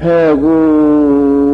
[0.00, 1.49] 배구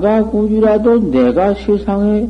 [0.00, 2.28] 야가구주라도 내가 세상에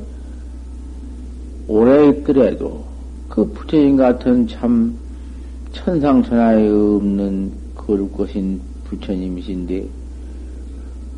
[1.69, 2.85] 오래 있더라도
[3.29, 4.97] 그 부처님 같은 참
[5.73, 9.86] 천상천하에 없는 거룩 것인 부처님이신데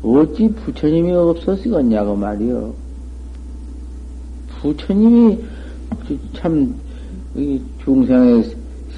[0.03, 2.73] 어찌 부처님이 없었겠냐고 말이요.
[4.61, 5.39] 부처님이
[6.35, 8.55] 참이 중생의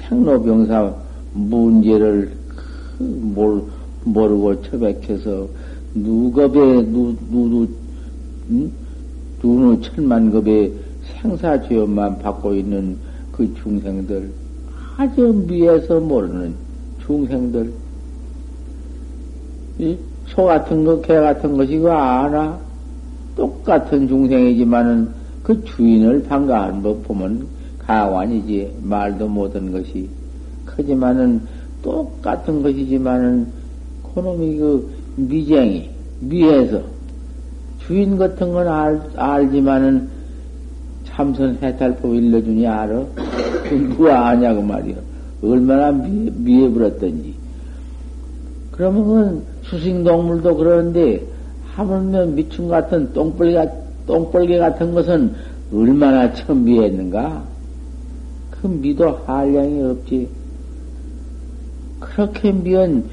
[0.08, 0.94] 생로병사
[1.32, 2.32] 문제를
[2.98, 3.62] 그 몰,
[4.04, 5.48] 모르고 처박혀서
[5.96, 7.66] 누겁에 누, 누,
[8.48, 8.70] 누,
[9.42, 10.72] 누누 천만급의
[11.22, 12.96] 생사죄업만 받고 있는
[13.32, 14.30] 그 중생들,
[14.96, 16.54] 아주 미에서 모르는
[17.06, 17.72] 중생들,
[19.78, 19.96] 이
[20.28, 22.58] 소 같은 거, 개 같은 것이고 아나?
[23.36, 25.08] 똑같은 중생이지만은
[25.42, 27.46] 그 주인을 반가한 법 보면
[27.78, 30.08] 가관이지, 말도 못한 것이.
[30.64, 31.40] 크지만은
[31.82, 33.46] 똑같은 것이지만은
[34.14, 35.90] 그놈이 그 미쟁이,
[36.20, 36.82] 미해서
[37.86, 40.08] 주인 같은 건 알, 알지만은
[41.04, 43.04] 참선 해탈법 일러주니 알아?
[43.70, 44.96] 누가 아냐고 말이야.
[45.42, 47.34] 얼마나 미, 미해버렸던지.
[48.72, 51.22] 그러면 수식동물도 그러는데
[51.74, 53.68] 하물며 미충 같은 똥벌개,
[54.06, 55.34] 똥벌개 같은 것은
[55.72, 57.42] 얼마나 처음 미했는가?
[58.50, 60.28] 그 미도 한량이 없지.
[62.00, 63.04] 그렇게 미연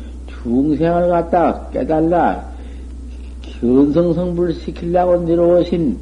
[0.44, 2.52] 중생을 갖다 깨달라
[3.42, 5.98] 견성성불 시키려고 내려오신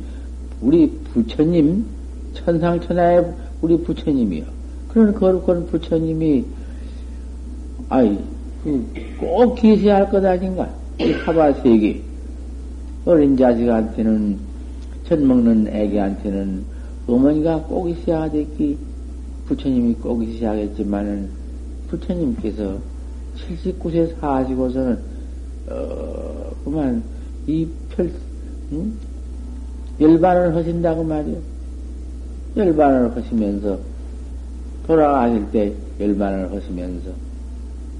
[0.61, 1.85] 우리 부처님,
[2.33, 4.43] 천상천하의 우리 부처님이요.
[4.89, 6.45] 그런 거룩한 부처님이,
[7.89, 8.17] 아이,
[9.19, 10.69] 꼭 기시할 것 아닌가?
[10.99, 12.01] 이 사바세계.
[13.05, 14.37] 어린 자식한테는,
[15.05, 16.63] 젖 먹는 애기한테는
[17.07, 18.77] 어머니가 꼭 있어야 됐기,
[19.47, 21.29] 부처님이 꼭 있어야겠지만은,
[21.89, 22.90] 부처님께서
[23.47, 24.99] 79세 사시고서는,
[25.69, 27.03] 어, 그만,
[27.47, 28.11] 이 펼,
[28.71, 28.93] 응?
[29.99, 31.37] 열반을 하신다고 말이요.
[32.57, 33.79] 열반을 하시면서,
[34.87, 37.09] 돌아가실 때 열반을 하시면서,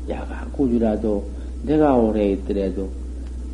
[0.10, 1.26] 야가 꾸주라도
[1.64, 2.90] 내가 오래 있더라도,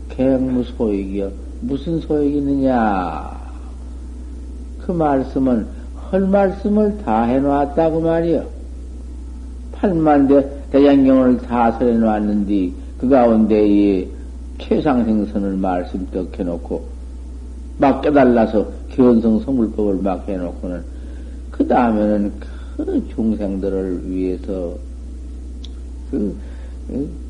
[0.09, 1.31] 갱무 소익이여,
[1.61, 3.37] 무슨 소익이 있느냐?
[4.79, 5.67] 그 말씀은,
[6.09, 8.45] 할 말씀을 다 해놓았다고 말이요.
[9.73, 14.07] 팔만대 대장경을 다 설해 놓았는데, 그 가운데 이
[14.59, 16.83] 최상생선을 말씀 떡 해놓고,
[17.77, 20.83] 막 깨달라서 견성 성불법을 막 해놓고는,
[21.51, 22.31] 그 다음에는
[22.77, 24.75] 그 중생들을 위해서
[26.11, 26.35] 그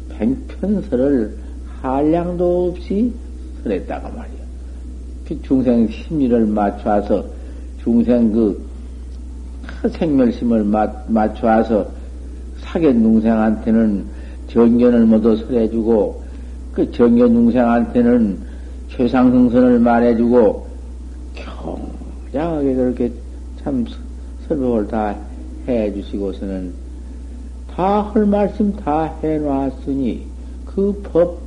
[0.09, 1.37] 뱅편설을
[1.81, 3.13] 한량도 없이
[3.63, 4.37] 설했다가 말이야.
[5.27, 7.25] 그 중생 심리를 맞춰서
[7.83, 8.67] 중생 그
[9.89, 10.63] 생멸심을
[11.07, 11.96] 맞춰서
[12.67, 14.05] 사견 중생한테는
[14.49, 16.23] 정견을 모두 설해주고
[16.73, 18.39] 그 정견 중생한테는
[18.89, 20.67] 최상승선을 말해주고
[21.35, 23.11] 경장하게 그렇게
[23.63, 23.85] 참
[24.47, 25.15] 설법을 다
[25.67, 26.73] 해 주시고서는
[27.75, 30.25] 다 할 말씀 다 해놨으니
[30.65, 31.39] 그 법,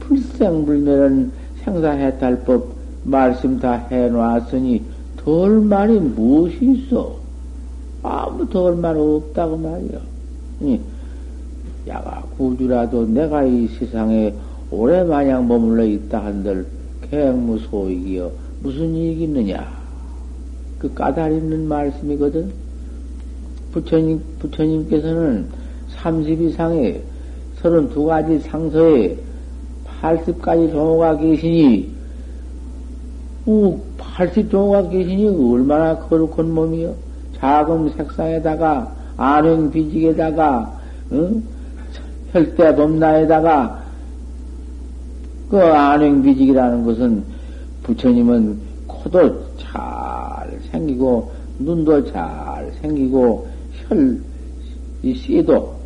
[0.00, 1.30] 불생불멸은
[1.62, 2.72] 생사해탈법
[3.04, 4.82] 말씀 다 해놨으니
[5.18, 7.16] 덜 말이 무엇이 있어?
[8.08, 10.78] 아무 덜말 없다고 말이야.
[11.86, 14.32] 야가 구주라도 내가 이 세상에
[14.70, 16.66] 오래 마냥 머물러 있다 한들
[17.10, 18.30] 갱무소이기여
[18.62, 19.66] 무슨 이익이 있느냐?
[20.78, 22.50] 그 까닭 있는 말씀이거든.
[23.72, 25.46] 부처님, 부처님께서는
[25.96, 27.02] 30 이상의
[27.60, 29.16] 32가지 상서에
[30.00, 31.90] 80가지 종호가 계시니,
[33.46, 37.07] 오, 80 종호가 계시니 얼마나 거룩한 몸이요?
[37.40, 40.78] 작은 색상에다가, 안행 비직에다가,
[41.12, 41.42] 응?
[42.32, 43.82] 혈대 범나에다가,
[45.50, 47.24] 그 안행 비직이라는 것은
[47.82, 53.48] 부처님은 코도 잘 생기고, 눈도 잘 생기고,
[53.88, 54.20] 혈,
[55.02, 55.78] 이 씨도,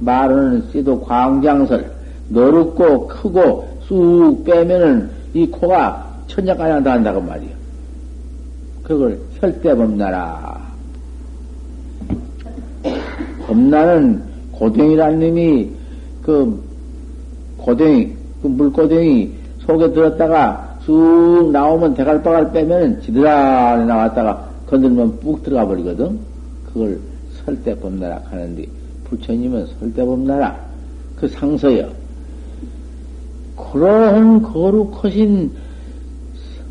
[0.00, 1.90] 말하는 씨도 광장설,
[2.28, 7.50] 너럽고 크고 쑥 빼면은 이 코가 천장까지 한다 한다고 말이야.
[8.82, 10.70] 그걸 혈대범나라.
[13.50, 15.70] 범나는 고등이라는 놈이
[16.22, 16.62] 그
[17.58, 18.12] 고등이,
[18.42, 19.32] 그 물고등이
[19.66, 26.18] 속에 들었다가 쑥 나오면 대갈박을 빼면 지드란에 나왔다가 건들면 푹 들어가 버리거든.
[26.66, 27.00] 그걸
[27.44, 28.64] 설대범나라 하는데
[29.04, 30.56] 부처님은 설대범나라
[31.16, 31.88] 그 상서여.
[33.56, 35.50] 그러한 거룩하신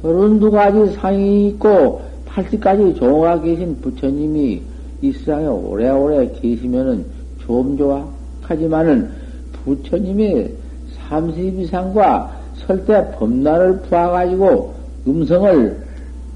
[0.02, 4.69] 서른두 가지 상이 있고 팔십가지 종가 계신 부처님이
[5.01, 7.06] 이 세상에 오래오래 계시면은
[7.46, 8.06] 좀 좋아.
[8.42, 9.10] 하지만은
[9.54, 10.54] 부처님의
[10.98, 14.74] 삼십 이상과 설대 법날을 부어가지고
[15.07, 15.84] 음성을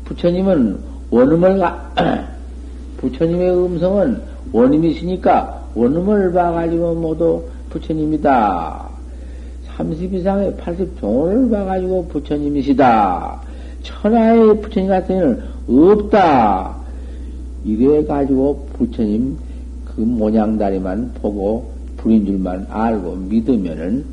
[0.05, 0.77] 부처님은
[1.11, 1.93] 원음을 가,
[2.97, 4.21] 부처님의 음성은
[4.51, 8.89] 원음이시니까 원음을 봐가지고 모두 부처님이다.
[9.75, 13.41] 30 이상의 80 종을 봐가지고 부처님이시다.
[13.81, 16.82] 천하의 부처님 같은 이는 없다.
[17.65, 19.37] 이래가지고 부처님
[19.85, 24.03] 그 모양다리만 보고 불인 줄만 알고 믿으면은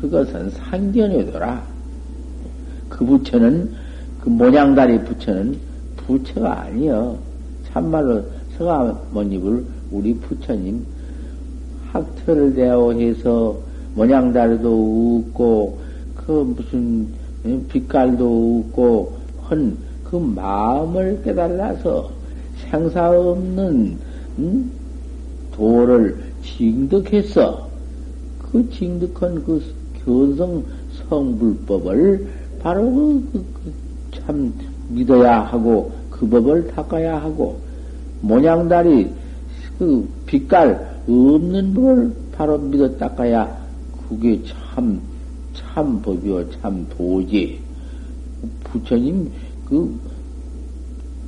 [0.00, 1.62] 그것은 상견이더라.
[2.88, 3.72] 그 부처는
[4.20, 5.56] 그 모양다리 부처는
[5.96, 7.18] 부처가 아니여.
[7.72, 8.22] 참말로
[8.56, 10.84] 서가모님을 우리 부처님
[11.90, 13.58] 학터를 대하해서
[13.94, 15.78] 모양다리도 웃고
[16.14, 17.08] 그 무슨
[17.68, 19.16] 빛깔도 웃고
[19.50, 22.10] 헌그 마음을 깨달아서
[22.70, 23.98] 생사 없는
[24.38, 24.70] 음?
[25.52, 27.68] 도를 징득했어.
[28.38, 29.62] 그 징득한 그
[30.04, 30.64] 견성
[31.08, 32.26] 성불법을
[32.60, 34.52] 바로 그, 그, 그, 참
[34.88, 37.58] 믿어야 하고 그 법을 닦아야 하고
[38.20, 39.10] 모양다리
[39.78, 43.64] 그 빛깔 없는 법을 바로 믿어 닦아야
[44.08, 45.00] 그게 참,
[45.54, 47.58] 참 법이요, 참 도지.
[48.64, 49.30] 부처님,
[49.66, 49.98] 그,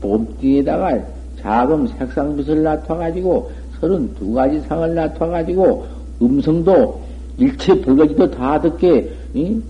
[0.00, 1.15] 몸띠에다가
[1.46, 5.86] 작은 색상빛을 나타가지고, 서른 두 가지 상을 나타가지고,
[6.20, 7.00] 음성도
[7.38, 9.62] 일체 불거지도 다 듣게, 응?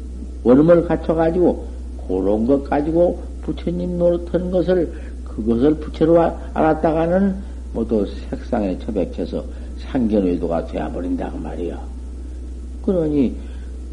[0.43, 1.67] 원음을 갖춰가지고,
[2.09, 4.91] 그런 것 가지고 부처님 노릇하는 것을,
[5.25, 6.19] 그것을 부처로
[6.55, 7.35] 알았다가는
[7.75, 9.45] 모두 색상에 처백해서
[9.81, 11.79] 상견의도가 되어버린다, 그 말이야.
[12.87, 13.35] 그러니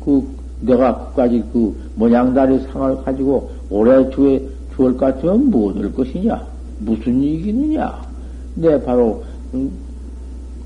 [0.05, 0.25] 그
[0.61, 4.41] 내가 끝까지 그 모양다리 상을 가지고 오래 주에
[4.77, 6.52] 것 같으면 뭐 될 것이냐?
[6.85, 8.01] 무슨 이익이느냐?
[8.55, 9.23] 내 바로
[9.53, 9.71] 음,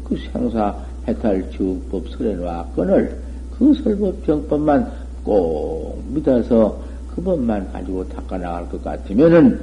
[0.03, 0.75] 그 생사
[1.07, 3.17] 해탈 지우법 설해놨건을
[3.57, 4.91] 그 설법 정법만
[5.23, 6.79] 꼭 믿어서
[7.13, 9.59] 그 법만 가지고 닦아 나갈 것 같으면은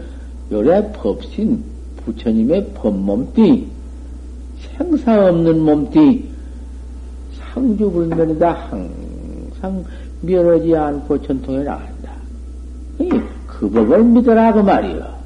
[0.50, 1.62] 요래 법신
[2.04, 3.66] 부처님의 법몸띠
[4.76, 6.28] 생사 없는 몸띠
[7.38, 9.84] 상주불면이다 항상
[10.22, 12.12] 멸하지 않고 전통에 나간다.
[13.46, 15.23] 그 법을 믿어라 그 말이요.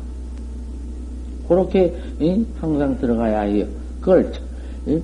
[1.49, 1.95] 그렇게
[2.61, 3.67] 항상 들어가야 해요.
[4.01, 4.31] 그걸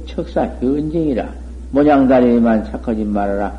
[0.07, 1.29] 척사 현징이라
[1.71, 3.53] 모양다리만 착하지 말아라.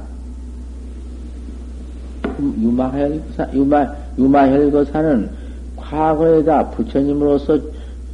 [2.40, 3.88] 유마헬거사, 유마,
[4.18, 5.30] 유마헬거사는
[5.76, 7.60] 과거에다 부처님으로서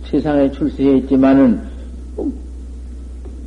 [0.06, 1.62] 세상에 출세했지만은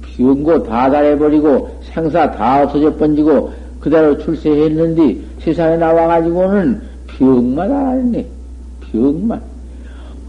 [0.02, 8.26] 병고 다 달해버리고 생사 다 없어져 번지고 그대로 출세했는데 세상에 나와가지고는 병만 알았네.
[8.80, 9.53] 병만.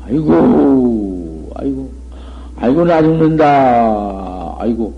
[0.07, 1.89] 아이고, 아이고,
[2.57, 4.55] 아이고, 나 죽는다.
[4.59, 4.93] 아이고,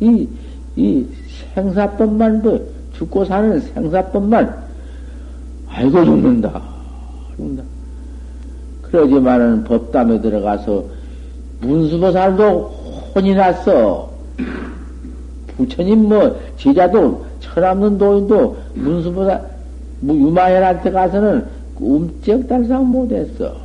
[0.00, 0.28] 이,
[0.76, 1.06] 이
[1.54, 2.60] 생사법만, 뭐,
[2.92, 4.54] 죽고 사는 생사법만,
[5.68, 6.62] 아이고, 죽는다.
[7.36, 7.62] 죽는다.
[8.82, 10.84] 그러지만은 법담에 들어가서
[11.62, 12.60] 문수보살도
[13.14, 14.10] 혼이 났어.
[15.56, 19.42] 부처님 뭐, 제자도, 철없는 도인도 문수보살,
[20.00, 21.46] 뭐 유마현한테 가서는
[21.80, 23.64] 움쩍달싹 못했어.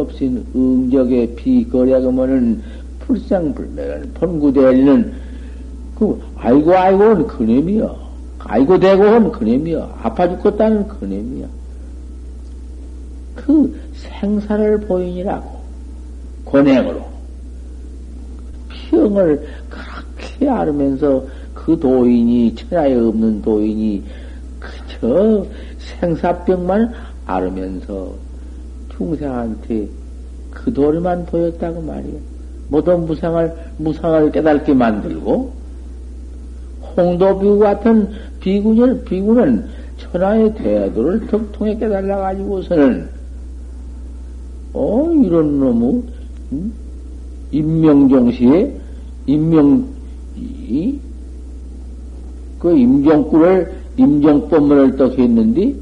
[0.00, 2.62] 법신 응적의 비거래그면은
[3.00, 5.12] 풀상불매는 pon구대리는
[5.98, 8.10] 그 아이고 아이고는 그놈이여.
[8.38, 9.98] 아이고 대고는 그놈이여.
[10.02, 11.46] 아파 죽겠다는 그놈이여.
[13.34, 15.60] 그 생사를 보인이라고
[16.46, 17.04] 권행으로
[18.90, 24.02] 평을 그렇게 알으면서 그 도인이 천하에 없는 도인이
[24.58, 25.46] 그저
[25.78, 26.92] 생사병만
[27.26, 28.29] 알으면서
[29.00, 29.88] 중생한테
[30.50, 32.16] 그 도리만 보였다고 말이요.
[32.68, 35.52] 모든 무상을 무상을 깨닫게 만들고
[36.96, 39.64] 홍도비구 같은 비구는 비구는
[39.96, 43.08] 천하의 대도를 덕통에 깨달아 가지고서는
[44.74, 46.02] 어 이런 놈의
[46.52, 46.72] 음?
[47.50, 48.76] 임명종시에
[49.26, 49.86] 임명
[50.36, 50.98] 이,
[52.58, 55.74] 그 임종구를 임정법문을 떡 했는데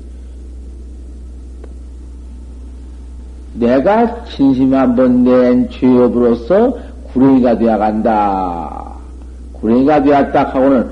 [3.58, 6.76] 내가 진심 한번 낸 죄업으로서
[7.12, 8.94] 구렁이가 되어간다.
[9.54, 10.88] 구렁이가 되었다 하고는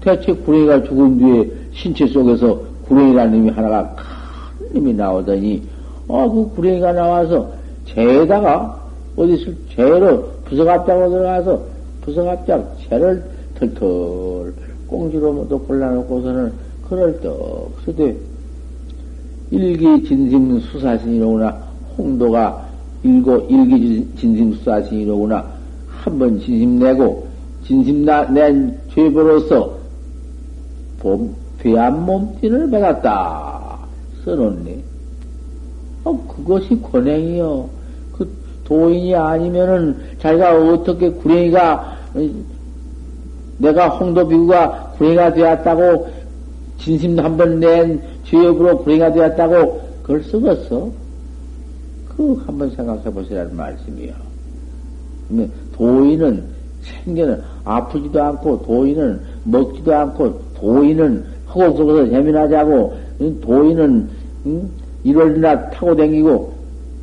[0.00, 5.62] 대체 구렁이가 죽은 뒤에 신체 속에서 구렁이라는 놈이 하나가 큰 놈이 나오더니
[6.06, 7.50] 어, 그 구렁이가 나와서
[7.86, 8.80] 재에다가
[9.16, 11.62] 어디서 재로 부서갑자고 들어가서
[12.02, 13.24] 부서갑작 재를
[13.58, 14.52] 털털
[14.86, 16.52] 꽁지로 모두 골라놓고서는
[16.88, 18.14] 그럴 떡 쓰되
[19.50, 22.66] 일기 진심 수사신이로구나 홍도가
[23.02, 25.44] 일고 일기 진심 수사신이로구나
[25.88, 27.26] 한번 진심 내고
[27.66, 29.74] 진심 나, 낸 죄보로서
[31.58, 33.78] 배안 몸띠를 받았다
[34.24, 34.78] 써놓네.
[36.04, 37.68] 어, 그것이 권행이요.
[38.12, 38.28] 그
[38.64, 41.96] 도인이 아니면은 자기가 어떻게 구렁이가
[43.58, 46.08] 내가 홍도비구가 구렁이가 되었다고
[46.78, 50.90] 진심 한 번 낸 죄업으로 구렁이가 되었다고 그걸 쓰겠어?
[52.16, 54.12] 그 한번 생각해 보시라는 말씀이요.
[55.72, 56.44] 도인은
[56.82, 62.94] 생겨는 아프지도 않고 도인은 먹지도 않고 도인은 허공 속에서 재미나자고
[63.40, 64.08] 도인은
[64.46, 64.70] 응?
[65.02, 66.52] 일월이나 타고 댕기고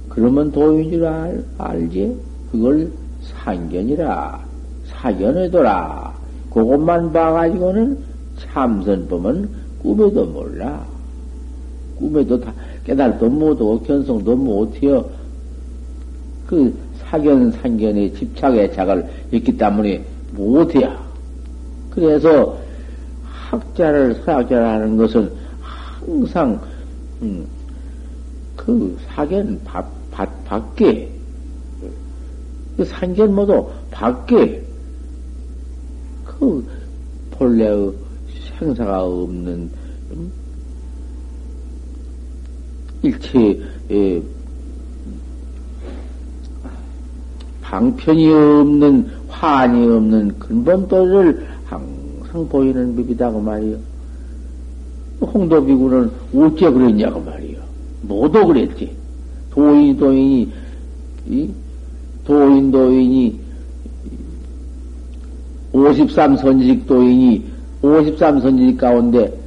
[0.09, 2.17] 그러면 도인 줄 알, 알지?
[2.51, 2.91] 그걸
[3.21, 4.39] 상견이라
[4.85, 6.13] 사견해둬라
[6.49, 7.97] 그것만 봐가지고는
[8.37, 9.49] 참선법은
[9.81, 10.85] 꿈에도 몰라
[11.97, 12.53] 꿈에도 다
[12.85, 15.07] 깨달도 못하고 견성도 못해요.
[16.47, 20.97] 그 사견 상견에 집착의 작을 했기 때문에 못해요.
[21.89, 22.57] 그래서
[23.23, 26.59] 학자를 서학자를 하는 것은 항상
[27.21, 27.45] 음,
[28.55, 31.09] 그 사견 바, 바, 밖에
[32.77, 34.63] 그 상견 모두 밖에
[36.23, 36.65] 그
[37.31, 37.93] 본래의
[38.57, 39.69] 생사가 없는
[40.11, 40.31] 음,
[43.03, 44.21] 일체 에,
[47.61, 53.77] 방편이 없는 환이 없는 근본도를 항상 보이는 법이다고 말이요.
[55.21, 57.59] 홍도비구는 어째 그랬냐고 말이요.
[58.01, 58.91] 모두 그랬지.
[59.51, 60.51] 도인, 도인이,
[61.29, 61.49] 이?
[62.25, 63.39] 도인, 도인이,
[65.73, 67.43] 53선지직 도인이
[67.81, 69.40] 53선지직 가운데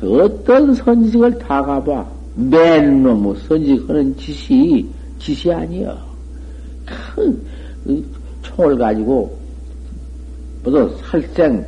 [0.00, 2.06] 그 어떤 선지직을 다 가봐.
[2.36, 4.86] 맨 놈의 선지직하는 짓이,
[5.18, 5.98] 짓이 아니여.
[6.86, 8.04] 큰
[8.42, 9.36] 총을 가지고,
[10.62, 11.66] 모두 살생,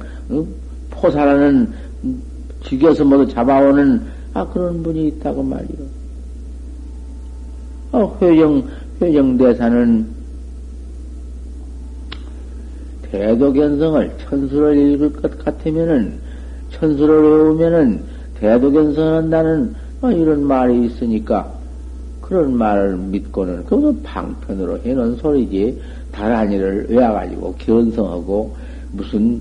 [0.91, 1.73] 포살하는,
[2.63, 4.01] 죽여서 모두 잡아오는
[4.33, 5.79] 아, 그런 분이 있다고 말이요.
[7.93, 8.63] 어, 회정,
[9.03, 10.07] 회정대사는
[13.11, 16.21] 대도견성을 천수를 읽을 것 같으면은,
[16.71, 18.10] 천수를 외우면은
[18.41, 21.53] 대도견성한다는 어, 이런 말이 있으니까,
[22.21, 25.79] 그런 말을 믿고는 그거 방편으로 해놓은 소리지.
[26.13, 28.55] 다란이를 외워가지고 견성하고
[28.93, 29.41] 무슨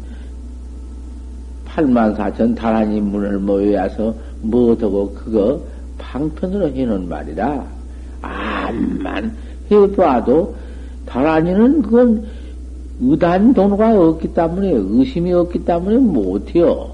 [1.65, 5.61] 8만 4천 다란이 문을 뭐 외워서 뭐더고 그거
[5.97, 7.65] 방편으로 해놓은 말이라
[8.21, 9.35] 암만
[9.71, 10.55] 해봐도
[11.05, 12.25] 다란이는 그건
[13.01, 16.91] 의단 도노가 없기 때문에 의심이 없기 때문에 못해요.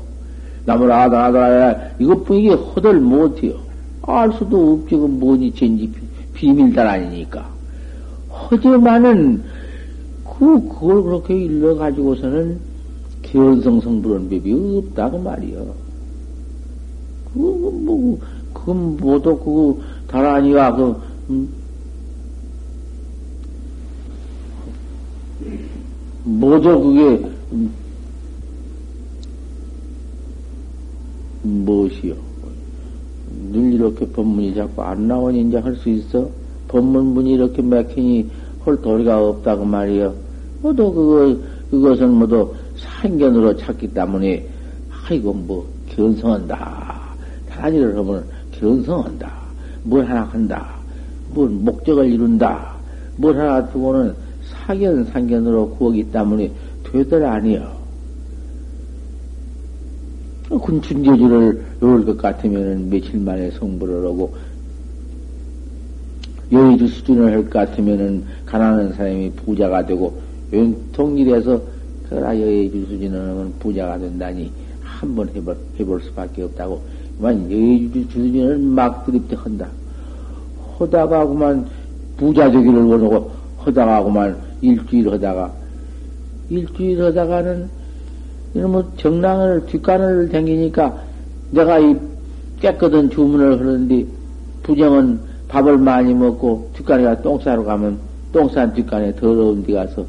[0.65, 3.53] 나무라 하다 하다 이것뿐이게 허들 못해요.
[4.01, 5.91] 알 수도 없지, 그 뭐니 젠지
[6.33, 7.47] 비밀단 아니니까.
[8.29, 9.43] 허지만은,
[10.23, 12.59] 그, 그걸 그렇게 일러가지고서는
[13.21, 15.65] 개연성 성불원 법이 없다고 말이요.
[17.33, 18.19] 그건 뭐,
[18.53, 21.49] 그건 뭐도 그거 다라니와 그, 음,
[26.23, 27.84] 뭐도 그게, 음,
[31.45, 32.15] 무엇이요?
[33.51, 36.29] 늘 이렇게 법문이 자꾸 안 나오니 이제 할 수 있어?
[36.67, 38.29] 법문 문이 이렇게 막히니
[38.61, 40.13] 할 도리가 없다고 말이요.
[40.61, 41.37] 모두 그거,
[41.69, 44.45] 그것은 모두 상견으로 찾기 때문에,
[45.07, 46.95] 아이고, 뭐, 견성한다.
[47.67, 49.31] 일을 하면 견성한다.
[49.83, 50.75] 뭘 하나 한다.
[51.33, 52.73] 뭘 목적을 이룬다.
[53.17, 56.51] 뭘 하나 두고는 사견, 상견으로 구하기 때문에
[56.83, 57.71] 되더라 아니요.
[60.49, 64.33] 군춘제주를 놓을 것 같으면 며칠 만에 성불을 하고,
[66.51, 70.21] 여의주 수준을 할 것 같으면은 가난한 사람이 부자가 되고,
[70.93, 71.59] 통일해서
[72.09, 74.51] 그라 여의주 수준을 하면 부자가 된다니,
[74.83, 76.81] 한번 해볼, 해볼 수밖에 없다고.
[77.19, 79.67] 만 여의주 수준을 막 드립대 한다.
[80.77, 81.65] 하다가 그만
[82.17, 85.51] 부자 되기를 원하고, 하다가 그만 일주일 하다가,
[86.49, 87.67] 일주일 하다가는
[88.55, 90.97] 이놈의 정랑을, 뒷간을 댕기니까
[91.51, 91.95] 내가 이
[92.61, 94.05] 깨끗한 주문을 하는데
[94.63, 95.19] 부정은
[95.49, 97.99] 밥을 많이 먹고 뒷간에 똥 싸러 가면
[98.31, 100.05] 똥 싼 뒷간에 더러운 데 가서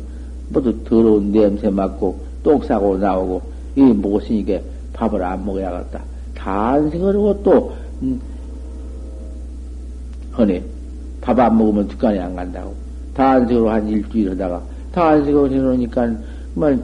[0.48, 3.42] 모두 더러운 냄새 맡고 똥 싸고 나오고
[3.74, 4.60] 이 무엇이니까
[4.92, 6.00] 밥을 안 먹어야겠다.
[6.34, 7.72] 단식을 하고 또,
[8.02, 8.20] 음,
[10.38, 10.62] 허네.
[11.20, 12.74] 밥안 먹으면 뒷간에 안 간다고.
[13.14, 14.62] 단식으로 한 일주일 하다가
[14.92, 16.06] 단식을 해놓으니까
[16.54, 16.82] 정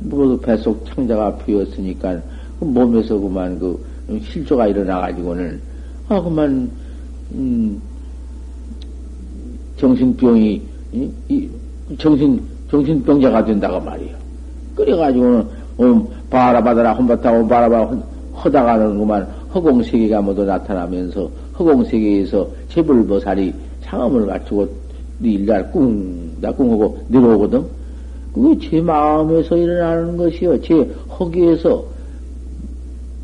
[0.00, 2.20] 말 모두 뱃속 창자가 비었으니까
[2.58, 3.84] 그 몸에서 그만 그
[4.22, 5.60] 실조가 일어나가지고는
[6.08, 6.70] 아 그만
[7.32, 7.80] 음
[9.76, 10.62] 정신병이
[10.92, 11.48] 이, 이
[11.98, 12.40] 정신
[12.70, 14.16] 정신병자가 된다고 말이요.
[14.74, 15.46] 그래가지고는
[15.80, 17.84] 음, 바라바다라 혼바타고 바라바
[18.44, 23.52] 허다가는 그만 허공 세계가 모두 나타나면서 허공 세계에서 재불보살이
[23.82, 24.68] 상암을 갖추고
[25.22, 27.64] 일날 꿍, 나꿍하고 내려오거든.
[28.38, 30.62] 그게 제 마음에서 일어나는 것이요.
[30.62, 30.74] 제
[31.18, 31.84] 허기에서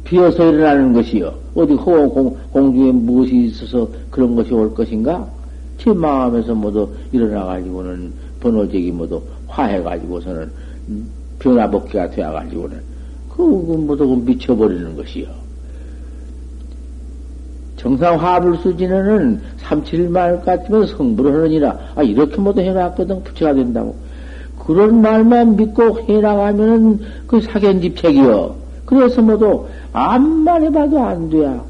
[0.03, 1.33] 비어서 일어나는 것이요.
[1.55, 5.27] 어디 허 공, 공중에 무엇이 있어서 그런 것이 올 것인가?
[5.79, 10.51] 제 마음에서 모두 일어나가지고는 번호적이 모두 화해가지고서는
[11.39, 12.81] 변화복귀가 되어가지고는
[13.31, 15.27] 그 모두 미쳐버리는 것이요.
[17.77, 21.79] 정상 화불 수진에는 삼칠말 같으면 성불을 하느니라.
[21.95, 23.23] 아, 이렇게 모두 해놨거든.
[23.23, 23.95] 부처가 된다고.
[24.67, 28.55] 그런 말만 믿고 해나가면은 그 사견집책이요.
[28.87, 31.63] 그래서 모두 암만 해봐도 안 돼야.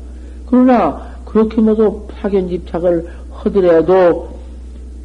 [0.47, 4.29] 그러나 그렇게 모두 사견집착을 하더라도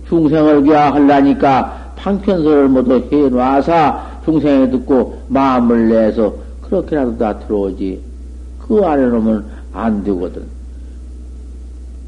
[0.07, 7.99] 중생을 귀하하려니까 방편설을 모두 해놔서 중생에 듣고 마음을 내서 그렇게라도 다 들어오지.
[8.67, 10.43] 그 안에 놓으면 안 되거든.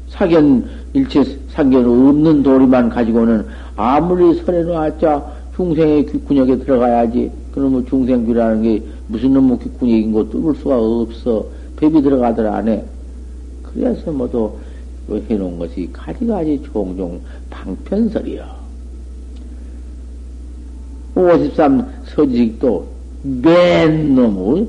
[0.08, 7.30] 사견, 일체 사견 없는 도리만 가지고는 아무리 설해 놓았자 중생의 귓구녕에 들어가야지.
[7.52, 11.46] 그러면 중생귀라는 게 무슨 놈의 귓구녕인 거 뚫을 수가 없어.
[11.76, 12.82] 뱀이 들어가들 안 해.
[13.62, 14.52] 그래서 모두
[15.28, 18.62] 해놓은 것이 가지가지 종종 방편설이요.
[21.14, 22.86] 53 선지식도
[23.22, 24.68] 맨 놈의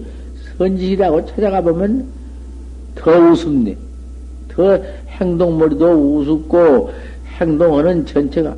[0.58, 2.06] 선지식이라고 찾아가 보면
[2.96, 3.78] 더 우습네.
[4.50, 6.92] 더 행동머리도 우습고
[7.40, 8.56] 행동하는 전체가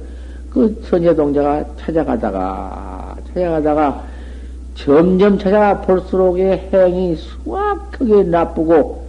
[0.56, 4.02] 그 선제동자가 찾아가다가, 찾아가다가,
[4.74, 9.04] 점점 찾아가 볼수록의 행이 수확하게 나쁘고,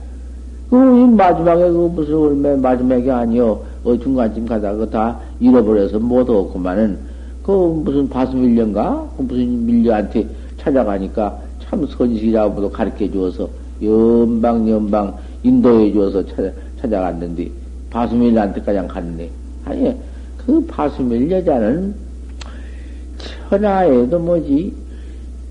[0.69, 3.61] 그 마지막에 그 무슨 얼마 마지막이 아니요.
[3.85, 6.99] 어, 중간쯤 가다가 다 잃어버려서 못 얻고만은,
[7.45, 7.53] 그
[7.85, 9.09] 무슨 바수 밀려인가?
[9.17, 10.27] 그 무슨 밀려한테
[10.59, 13.49] 찾아가니까 참 선식이라고도 가르쳐 주어서,
[13.85, 17.49] 연방, 연방, 인도해 주어서 찾아, 찾아갔는데,
[17.91, 19.31] 바수밀한테까지 갔네.
[19.65, 19.95] 아니,
[20.47, 21.93] 그 파수밀 여자는
[23.51, 24.73] 천하에도 뭐지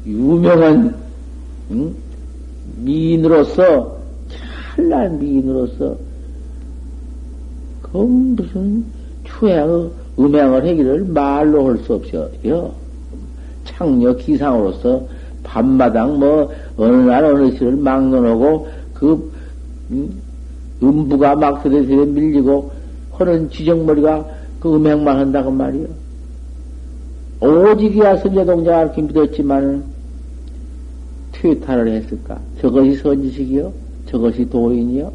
[0.05, 0.95] 유명한
[1.71, 1.93] 응?
[2.77, 3.97] 미인으로서
[4.75, 5.97] 찬란 미인으로서
[7.81, 8.85] 그 무슨
[9.25, 12.71] 추행 음행을 하기를 말로 할 수 없어요.
[13.65, 15.05] 창녀 기상으로서
[15.43, 19.31] 밤마당 뭐 어느 날 어느 시를 막론하고 그
[19.91, 20.21] 음,
[20.81, 22.71] 음부가 막 세대세대 밀리고
[23.11, 24.25] 하는 지정머리가
[24.65, 25.85] 그 음행만 한다고 말이요.
[27.39, 29.83] 오직이야 선제동자가 믿었지만은
[31.33, 32.39] 퇴타를 했을까?
[32.59, 33.71] 저것이 선지식이요?
[34.07, 35.13] 저것이 도인이요?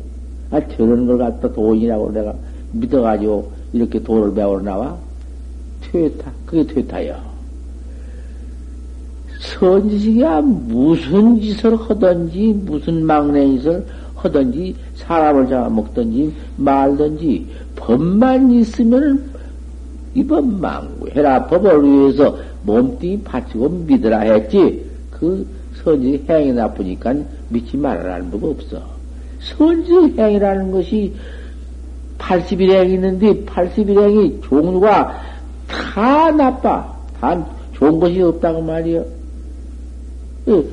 [0.52, 2.32] 아, 저런 걸 갖다 도인이라고 내가
[2.70, 4.96] 믿어가지고 이렇게 도를 배우러 나와?
[5.80, 6.30] 퇴타.
[6.46, 7.16] 그게 퇴타요.
[9.58, 13.84] 선지식이야 무슨 짓을 하든지, 무슨 막내 짓을
[14.14, 19.29] 하든지, 사람을 잡아먹든지, 말든지, 법만 있으면
[20.14, 24.84] 이번 망구해라 법을 위해서 몸뚱이 바치고 믿으라 했지.
[25.10, 25.46] 그
[25.82, 27.14] 선지 행이 나쁘니까
[27.48, 28.82] 믿지 말아라는 법 없어.
[29.40, 31.14] 선지 행이라는 것이
[32.18, 35.20] 81행이 있는데 81행이 종류가
[35.68, 36.94] 다 나빠.
[37.20, 39.04] 다 좋은 것이 없다고 말이요.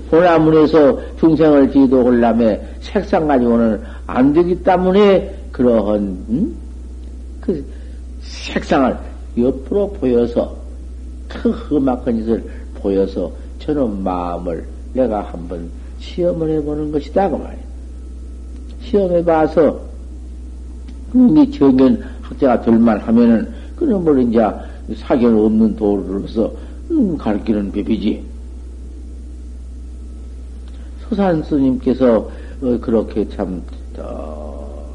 [0.09, 6.55] 보나문에서 중생을 지도하려면 색상 가지고는 안 되기 때문에 그러한 음?
[7.41, 7.63] 그
[8.21, 8.97] 색상을
[9.37, 10.55] 옆으로 보여서
[11.27, 12.43] 그 험악한 짓을
[12.75, 15.69] 보여서 저는 마음을 내가 한번
[15.99, 17.67] 시험을 해보는 것이다 그 말이야.
[18.81, 19.79] 시험해봐서
[21.13, 24.39] 이미 정견 학자가 될만 하면은 뭘 이제
[24.95, 26.51] 사견 없는 도로로서
[26.91, 28.23] 음, 가르치는 법이지.
[31.01, 32.29] 소산 스님께서
[32.61, 33.61] 어, 그렇게 참
[33.97, 34.89] 어,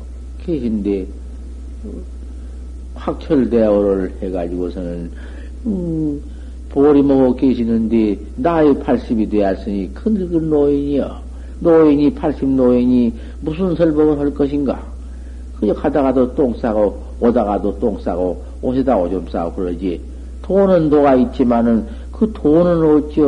[0.44, 1.06] 계신데
[3.02, 5.10] 확철대오를 해가지고서는
[5.66, 6.22] 음,
[6.68, 11.22] 보리 먹어 계시는데 나이 80이 되었으니 큰 늙은 노인이여.
[11.60, 14.82] 노인이 80 노인이 무슨 설법을 할 것인가?
[15.58, 20.00] 그저 가다가도 똥 싸고 오다가도 똥 싸고 옷에다 오줌 싸고 그러지.
[20.42, 23.20] 돈은 도가 있지만은 그 돈은 어찌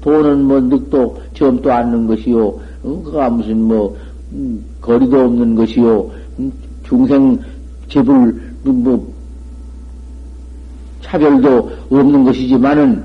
[0.00, 2.46] 돈은 뭐 늑도 점도 않는 것이요.
[2.82, 3.96] 어, 그가 무슨 뭐
[4.32, 6.10] 음, 거리도 없는 것이요.
[6.38, 6.52] 음,
[6.84, 7.38] 중생
[7.88, 9.09] 재불 뭐
[11.10, 13.02] 차별도 없는 것이지만은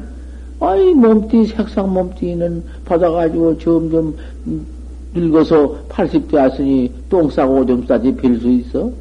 [0.60, 4.14] 아이 몸띠 색상 몸띠는 받아가지고 점점
[4.46, 4.66] 음,
[5.14, 8.92] 늙어서 80대 왔으니 똥 싸고 오줌 싸지 빌 수 있어?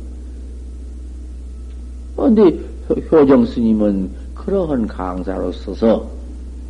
[2.16, 2.58] 근데
[3.10, 6.06] 효정 스님은 그러한 강사로 서서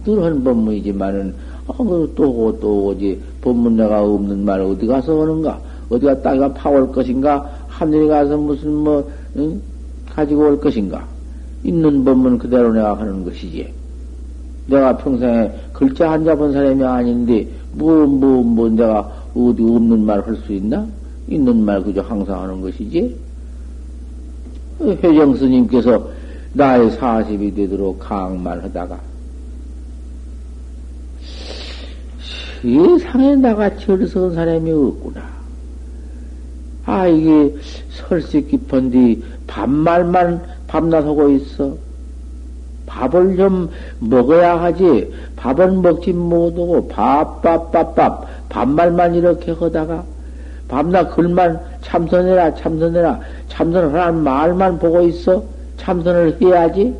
[0.04, 1.34] 늘한 법문이지만은
[1.68, 5.58] 아, 또, 또, 어디, 법문 내가 없는 말 어디 가서 하는가?
[5.88, 7.50] 어디 갔다가 파올 것인가?
[7.68, 9.60] 하늘에 가서 무슨 뭐, 응?
[10.10, 11.13] 가지고 올 것인가?
[11.64, 13.72] 있는 법문 그대로 내가 하는 것이지.
[14.66, 19.00] 내가 평생에 글자 한 잡은 사람이 아닌데, 뭐, 뭐, 뭐, 내가
[19.34, 20.86] 어디 없는 말 할 수 있나?
[21.26, 23.16] 있는 말 그저 항상 하는 것이지.
[24.80, 26.08] 회정 스님께서
[26.52, 29.00] 나의 사십이 되도록 강만하다가,
[32.62, 35.22] 세상에 나같이 어리석은 사람이 없구나.
[36.86, 37.54] 아, 이게
[37.90, 40.42] 설식 깊은데, 반말만
[40.74, 41.76] 밤낮 하고 있어.
[42.86, 45.08] 밥을 좀 먹어야 하지.
[45.36, 48.26] 밥은 먹지 못하고 밥, 밥, 밥, 밥.
[48.48, 50.02] 밥말만 이렇게 하다가
[50.66, 53.20] 밤낮 글만 참선해라, 참선해라.
[53.46, 55.44] 참선하라는 말만 보고 있어.
[55.76, 56.92] 참선을 해야지.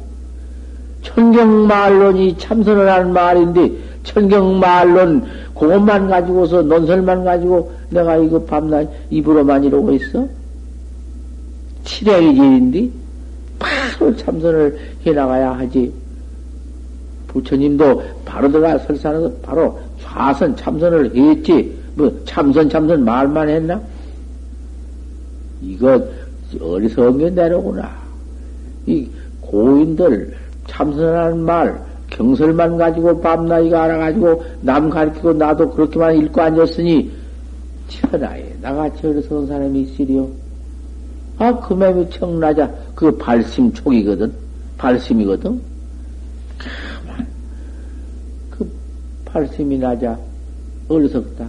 [1.02, 3.72] 천경말론이 참선을 하는 말인데,
[4.04, 10.28] 천경말론 그것만 가지고서 논설만 가지고 내가 이거 밤낮 입으로만 이러고 있어?
[11.82, 13.03] 칠행이 제인데
[14.04, 15.92] 바로 참선을 해나가야 하지.
[17.28, 21.74] 부처님도 바로 들어가 설사는 바로 좌선 참선을 했지.
[21.94, 23.80] 뭐 참선 참선 말만 했나?
[25.62, 26.00] 이거
[26.60, 27.90] 어리석은 게 내려구나.
[28.86, 29.08] 이
[29.40, 30.36] 고인들
[30.68, 37.10] 참선하는 말, 경설만 가지고 밤낮이가 알아가지고 남 가르치고 나도 그렇게만 읽고 앉았으니
[37.88, 40.28] 천하에 나같이 어리석은 사람이 있으리요.
[41.38, 42.70] 아, 그 맘이 청나자.
[42.94, 44.32] 그 발심 촉이거든.
[44.78, 45.60] 발심이거든.
[48.50, 48.70] 그
[49.24, 50.18] 발심이 나자.
[50.88, 51.48] 어리석다.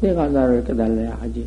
[0.00, 1.46] 내가 나를 깨달아야 하지.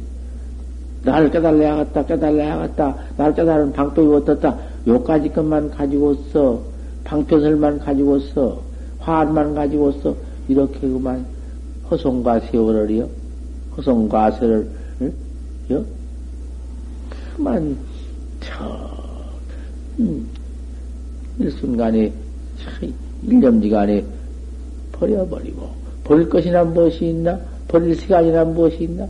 [1.03, 2.95] 나를 깨달아야 겠다, 깨달아야 겠다.
[3.17, 4.57] 나를 깨달은 방법이 어떻다.
[4.87, 6.61] 요까지 것만 가지고서,
[7.03, 8.61] 방편설만 가지고서,
[8.99, 10.15] 화만 가지고서,
[10.47, 11.25] 이렇게 그만
[11.89, 13.07] 허송과 세월을요.
[13.77, 15.13] 허송과 응?
[15.71, 15.85] 요?
[17.35, 17.77] 그만,
[18.41, 18.88] 저, 음,
[21.39, 22.11] 일순간에,
[23.27, 24.03] 일념지간에
[24.91, 25.69] 버려버리고,
[26.03, 27.39] 버릴 것이나 무엇이 있나?
[27.67, 29.07] 버릴 시간이나 무엇이 있나?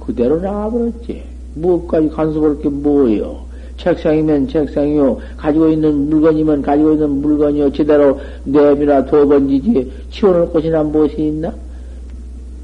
[0.00, 1.22] 그대로 나가버렸지.
[1.54, 3.48] 무엇까지 간섭할 게 뭐예요?
[3.78, 5.18] 책상이면 책상이요.
[5.36, 7.72] 가지고 있는 물건이면 가지고 있는 물건이요.
[7.72, 11.52] 제대로 내비나 둬번지지 치워놓을 것이나 무엇이 있나?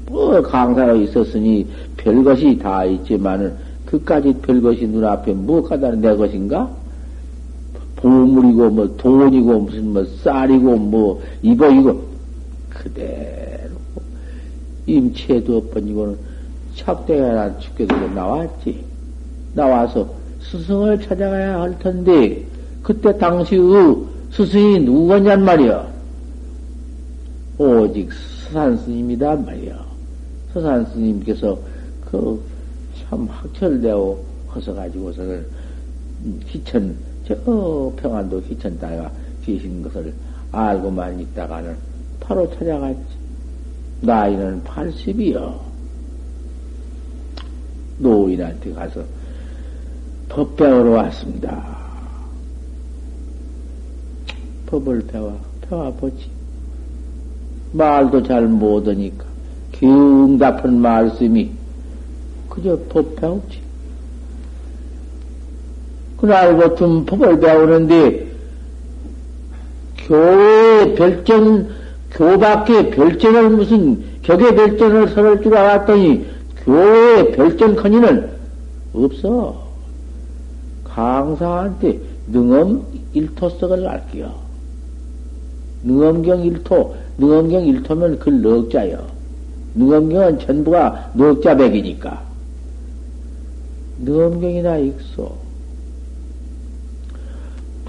[0.07, 1.65] 뭐 강사로 있었으니
[1.97, 3.53] 별것이 다 있지만은
[3.85, 6.69] 그까지 별것이 눈앞에 무엇하다 내 것인가?
[8.05, 12.03] 보물이고 뭐 돈이고 무슨 뭐 쌀이고 뭐 이보이고
[12.69, 13.71] 그대로
[14.85, 16.15] 임체도 번지고는
[16.75, 18.83] 척대가 죽게도 나왔지.
[19.55, 20.07] 나와서
[20.41, 22.45] 스승을 찾아가야 할 텐데
[22.83, 23.63] 그때 당시의
[24.31, 25.87] 스승이 누구냐냔 말이야.
[27.57, 28.09] 오직
[28.47, 29.83] 서산 스님이다 말이야.
[30.53, 31.57] 서산 스님께서
[32.11, 32.55] 그
[33.09, 34.17] 참 학철되어
[34.53, 35.45] 허서 가지고서는
[36.47, 36.95] 희천
[37.27, 37.35] 저
[37.97, 39.11] 평안도 희천 따가
[39.43, 40.13] 계신 것을
[40.51, 41.75] 알고만 있다가는
[42.19, 43.01] 바로 찾아갔지.
[44.01, 45.59] 나이는 80이요.
[47.97, 49.03] 노인한테 가서
[50.29, 51.77] 법 배우러 왔습니다.
[54.65, 56.29] 법을 배워, 배워보지.
[57.71, 59.25] 말도 잘 못하니까,
[59.71, 61.51] 경답한 말씀이
[62.49, 63.64] 그저 법 배우지.
[66.17, 68.27] 그날 보통 법을 배우는데,
[70.07, 71.69] 교회 별전,
[72.11, 76.25] 교밖에 별전을 무슨 격의 별전을 설할 줄 알았더니,
[76.63, 78.29] 교회 별전 커니는
[78.93, 79.65] 없어.
[80.83, 84.33] 강사한테 능엄 일토석을 알게요.
[85.83, 89.05] 능엄경 일토, 능엄경 일토면 그 넉자요.
[89.75, 92.21] 능엄경은 전부가 넉자백이니까.
[93.99, 95.44] 능엄경이나 익소.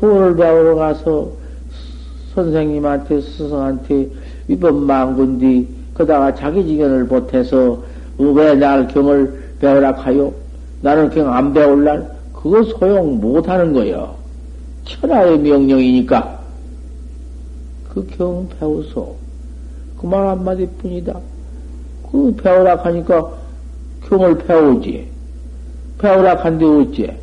[0.07, 1.31] 도를 배우러 가서
[2.35, 4.09] 선생님한테, 스승한테
[4.49, 7.83] 위법 망군디, 그다가 자기 지견을 보태서
[8.19, 10.33] 왜 날 경을 배우라 하요?
[10.83, 12.09] 나는 경 안 배울날?
[12.33, 14.15] 그거 소용 못 하는 거요.
[14.85, 16.39] 천하의 명령이니까.
[17.93, 19.17] 그 경 배우소.
[19.99, 21.19] 그 말 한마디 뿐이다.
[22.13, 23.33] 그 배우라 하니까
[24.09, 25.09] 경을 배우지.
[25.99, 27.17] 배우라 한데 어째?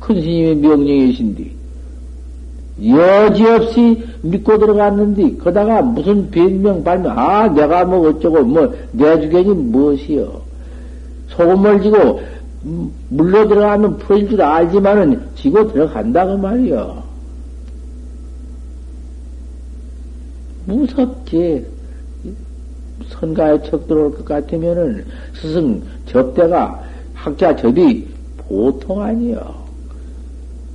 [0.00, 1.61] 큰 스님의 명령이신디.
[2.80, 10.42] 여지없이 믿고 들어갔는데, 거다가 무슨 변명 발명, 아, 내가 뭐 어쩌고, 뭐, 내 주견이 무엇이여.
[11.28, 12.20] 소금을 지고,
[12.64, 17.02] 음, 물러 들어가면 풀어질 줄 알지만은, 지고 들어간다, 그 말이여.
[20.66, 21.66] 무섭지.
[23.08, 25.04] 선가에 척 들어올 것 같으면은,
[25.34, 26.82] 스승 접대가,
[27.14, 28.06] 학자 접이
[28.38, 29.61] 보통 아니여.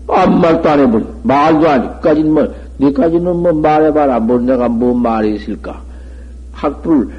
[0.07, 1.05] 아무 말도 안 해버려.
[1.23, 1.89] 말도 안 해.
[2.01, 2.47] 까지는 뭐,
[2.79, 4.19] 니까지는 뭐 말해봐라.
[4.19, 5.81] 뭐 내가 뭐 말이 있을까.
[6.51, 7.09] 학불,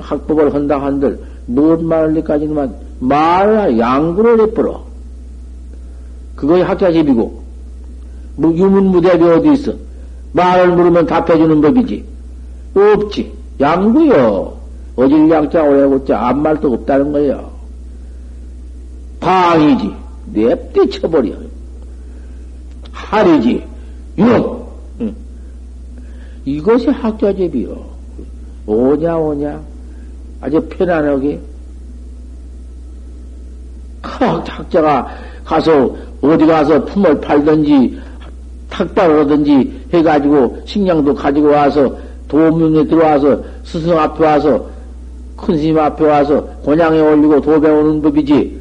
[0.00, 4.82] 학법을 한다 한들, 뭔 말을 니까지는 말을 양구를 해버려.
[6.36, 7.42] 그거이 학자집이고,
[8.36, 9.72] 뭐 유문무대비 어디 있어?
[10.32, 12.04] 말을 물으면 답해주는 법이지.
[12.74, 13.32] 없지.
[13.60, 14.54] 양구요.
[14.96, 17.50] 어질 양자 오래고자 아무 말도 없다는 거예요.
[19.20, 19.92] 방이지.
[20.32, 21.32] 냅대 쳐버려.
[23.08, 23.64] 할이지.
[24.18, 24.66] 육.
[25.00, 25.14] 응.
[26.44, 27.76] 이것이 학자제비요.
[28.66, 29.60] 오냐, 오냐.
[30.40, 31.40] 아주 편안하게.
[34.02, 35.08] 학자가
[35.44, 37.98] 가서, 어디 가서 품을 팔든지,
[38.70, 41.96] 탁발을 하든지 해가지고, 식량도 가지고 와서,
[42.28, 44.66] 도문에 들어와서, 스승 앞에 와서,
[45.36, 48.60] 큰 스님 앞에 와서, 곤양에 올리고 도 배우는 법이지.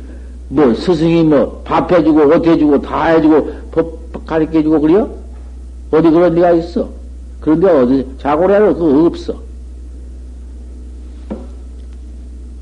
[0.50, 3.59] 뭐, 스승이 뭐, 밥 해주고, 옷 해주고, 다 해주고, 법
[4.26, 5.10] 가르쳐 주고 그래요?
[5.92, 6.90] 어디 그런 데가 있어?
[7.40, 9.36] 그런데 어디, 자고라는 그거 없어.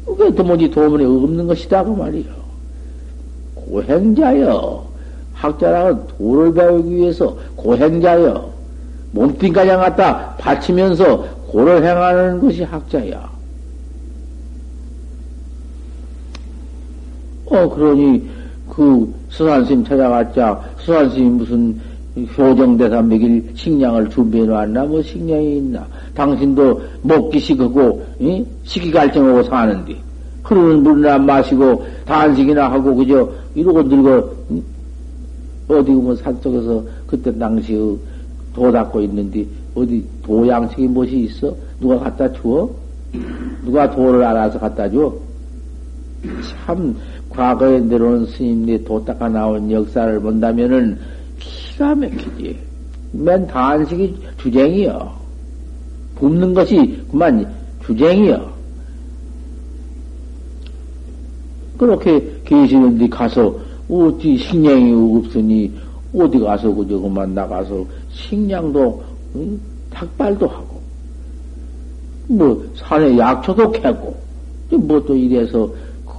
[0.06, 2.26] 그게 도무지 도문에 없는 것이다, 그 말이요.
[3.56, 4.88] 고행자여.
[5.34, 8.50] 학자라는 도를 배우기 위해서 고행자여.
[9.12, 13.30] 몸뚱가량 갖다 바치면서 고를 행하는 것이 학자야.
[17.46, 18.30] 어, 그러니,
[18.70, 21.80] 그, 수산스님 찾아갔자, 수산스님 무슨
[22.38, 24.86] 효정대사 먹일 식량을 준비해 놨나?
[24.86, 25.86] 뭐 식량이 있나?
[26.14, 28.44] 당신도 먹기 식하고, 이?
[28.64, 29.96] 식이 갈증하고 사는데,
[30.44, 34.64] 흐르는 물이나 마시고, 단식이나 하고, 그저, 이러고 늙어, 응?
[35.68, 37.98] 어디 뭐 산속에서 그때 당시의
[38.54, 41.54] 도 닦고 있는데, 어디 도양식이 무엇이 있어?
[41.80, 42.70] 누가 갖다 주어?
[43.64, 45.14] 누가 도를 알아서 갖다 줘?
[46.66, 46.96] 참,
[47.30, 50.98] 과거에 내려온 스님들이 도닦아 나온 역사를 본다면은
[51.40, 52.58] 기가 막히지.
[53.12, 55.18] 맨 단식이 주쟁이여.
[56.16, 57.46] 굽는 것이 그만
[57.86, 58.58] 주쟁이여.
[61.78, 63.56] 그렇게 계시는데 가서
[63.90, 65.72] 어디 식량이 없으니
[66.14, 69.04] 어디 가서 그저 그만 나가서 식량도
[69.36, 69.60] 응?
[69.92, 70.82] 닭발도 하고
[72.28, 74.16] 뭐 산에 약초도 캐고
[74.72, 75.70] 뭐 또 이래서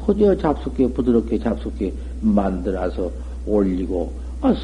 [0.09, 1.93] 그저 잡숫게 부드럽게 잡숫게
[2.23, 3.11] 만들어서
[3.47, 4.55] 올리고 아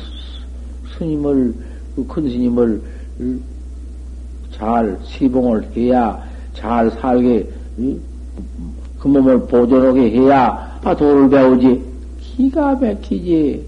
[0.96, 1.54] 스님을
[1.94, 2.80] 그큰 스님을
[4.52, 7.46] 잘 시봉을 해야 잘 살게
[8.98, 11.82] 그 몸을 보존하게 해야 아 도를 배우지.
[12.20, 13.66] 기가 막히지.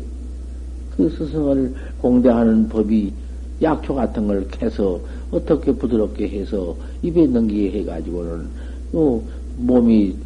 [0.96, 3.12] 그 스승을 공대하는 법이
[3.60, 4.98] 약초 같은 걸 캐서
[5.30, 8.48] 어떻게 부드럽게 해서 입에 넘기게 해가지고는
[8.94, 9.22] 어,
[9.58, 10.16] 몸이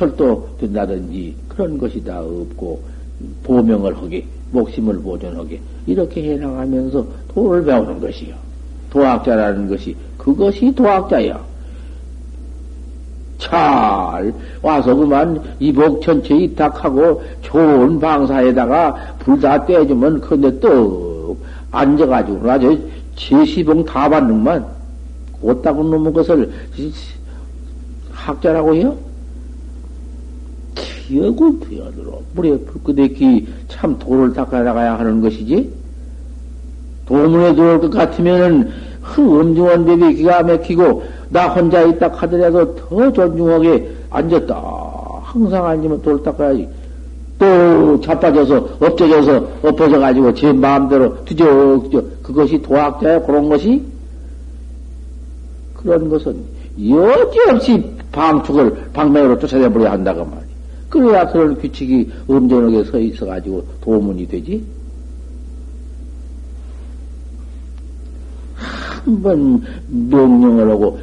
[0.00, 2.80] 철도된다든지 그런 것이 다 없고
[3.44, 8.34] 보명을 하게 목심을 보존하게 이렇게 해나가면서 도를 배우는 것이요.
[8.90, 11.50] 도학자라는 것이 그것이 도학자야.
[13.38, 21.36] 잘 와서 그만 이복 전체 이탁하고 좋은 방사에다가 불 다 떼주면 근데 또
[21.70, 22.78] 앉아가지고 아주
[23.16, 24.66] 제시봉 다 받는만
[25.40, 26.50] 곧다고 놈의 것을
[28.12, 29.09] 학자라고 해요?
[31.10, 35.70] 기어고 부여들어 물에 불끄대기 참 돌을 닦아 나가야 하는 것이지
[37.06, 38.70] 도문에 들어올 것 같으면은
[39.02, 44.62] 그 엄중한 법이 기가 막히고 나 혼자 있다 하더라도 더 존중하게 앉았다.
[45.22, 46.68] 항상 앉으면 돌 닦아야지.
[47.38, 53.82] 또 자빠져서 엎져져서 엎어져 가지고 제 마음대로 뒤적뒤적 그것이 도학자의 그런 것이
[55.74, 56.36] 그런 것은
[56.78, 60.39] 여지없이 방축을 방맹으로 쫓아내버려야 한다고 말이야.
[60.90, 64.62] 그래야 그런 규칙이 엄정하게 서 있어가지고 도문이 되지.
[68.54, 71.00] 한 번 명령을 하고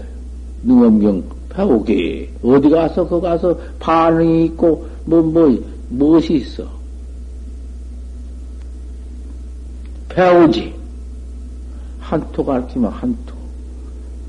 [0.63, 6.63] 능엄경 배우기 어디 가서 거 가서 반응이 있고 뭐뭐 뭐, 무엇이 있어?
[10.09, 10.73] 배우지.
[11.99, 13.33] 한토 가르치면 한토.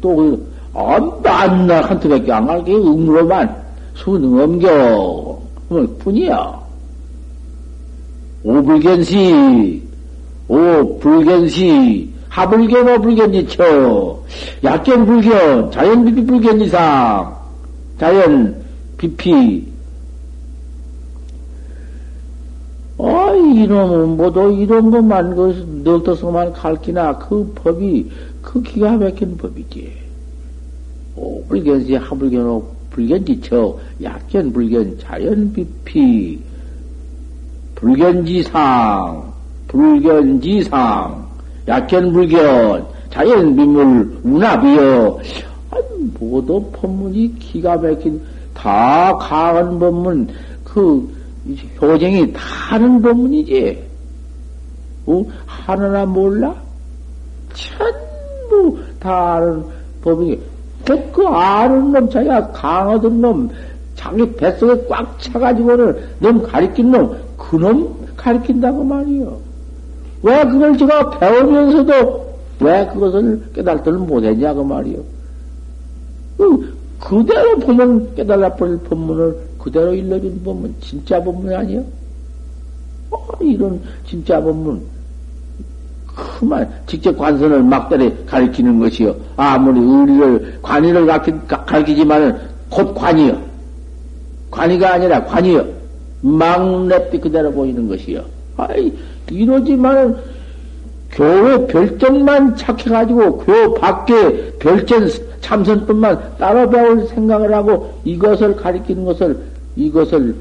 [0.01, 0.39] 또
[0.75, 3.69] 안날 한토밖에 안 가르치 응으로만.
[3.95, 6.61] 수능엄경 그 뿐이야
[8.43, 9.83] 오불견시
[10.49, 14.23] 오불견시 하불견, 어불견지처,
[14.63, 17.37] 약견 불견, 자연 비피 불견지상,
[17.99, 18.63] 자연
[18.97, 19.67] 비피.
[22.99, 28.11] 아, 이놈은 뭐도 이런 것만, 그, 늙어서만 갈기나, 그 법이,
[28.43, 29.93] 그 기가 막힌 법이지.
[31.17, 32.63] 오, 불견시, 하불견,
[32.99, 36.43] 불견지처, 약견 불견, 자연 비피,
[37.77, 39.33] 불견지상,
[39.69, 41.29] 불견지상,
[41.69, 45.19] 약견 불견, 자연 비물, 운합이여.
[46.19, 48.21] 모두 법문이 기가 막힌,
[48.53, 50.29] 다 강한 법문,
[50.65, 51.09] 그,
[51.81, 53.87] 효쟁이 다는 법문이지.
[55.07, 55.25] 어?
[55.47, 56.53] 하느나 몰라?
[57.55, 59.65] 전부 다 아는
[60.03, 60.39] 법이,
[61.13, 63.51] 그 아는 놈, 자기가 강하던 놈,
[63.95, 69.39] 자기 뱃속에 꽉 차가지고는 놈 가리킨 놈, 그 놈 가리킨다고 말이요.
[70.23, 72.29] 왜 그걸 제가 배우면서도
[72.61, 74.99] 왜 그것을 깨달지를 못했냐, 그 말이요.
[76.37, 81.85] 그, 그대로 보면 깨달아 버릴 법문을 그대로 일러준 법문, 진짜 법문이 아니요?
[83.11, 84.83] 어, 이런 진짜 법문.
[86.19, 89.15] 그만, 직접 관선을 막대리 가리키는 것이요.
[89.37, 91.07] 아무리 의리를, 관의를
[91.49, 92.37] 가르치지만은
[92.69, 93.41] 곧 관이요.
[94.51, 95.65] 관의가 아니라 관이요.
[96.21, 98.23] 막 냅디 그대로 보이는 것이요.
[98.57, 98.93] 아이,
[99.31, 100.17] 이러지만은
[101.11, 105.09] 교회 별정만 착해가지고 교 밖에 별전
[105.41, 109.39] 참선뿐만 따로 배울 생각을 하고 이것을 가리키는 것을
[109.77, 110.35] 이것을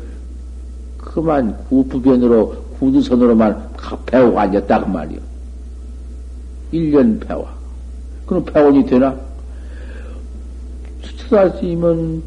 [0.97, 3.69] 그만 구부변으로 구두선으로만
[4.05, 5.19] 배우고 앉았다 그 말이요.
[6.73, 7.47] 1년 배워.
[8.25, 9.15] 그럼 배원이 되나?
[11.01, 12.21] 수차사 스님은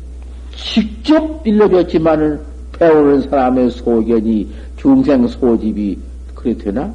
[0.56, 2.40] 직접 일러줬지만은
[2.72, 5.98] 배우는 사람의 소견이 중생 소집이
[6.34, 6.92] 그래 되나?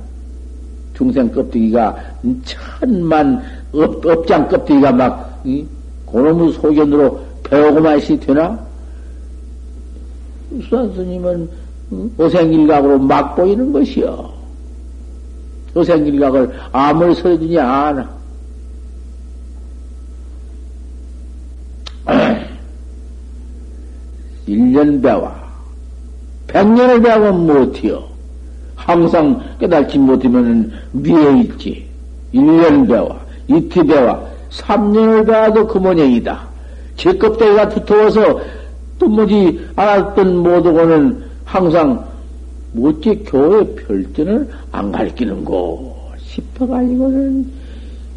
[0.96, 1.96] 중생 껍데기가
[2.44, 3.42] 천만
[3.74, 5.66] 업, 업장 껍데기가 막 이,
[6.06, 8.66] 고놈의 소견으로 배우고만 이 되나?
[10.64, 11.50] 수산 스님은
[12.18, 14.35] 오생일각으로 막 보이는 것이요.
[15.76, 18.10] 오생일각을 아무리 설해주냐 아나.
[24.48, 25.34] 일년 배워.
[26.48, 28.04] 백년을 배우면 못해요.
[28.76, 31.86] 항상 깨닫지 못하면 위에 있지.
[32.34, 36.48] 1년 배워, 이틀 배워, 3년을 배워도 그 모양이다.
[36.96, 38.40] 제 껍데기가 두터워서
[39.00, 42.06] 또 뭐지 알았던 모두고는 항상
[42.76, 47.50] 못지 교회 별전을 안 가르치는고 싶어가지고는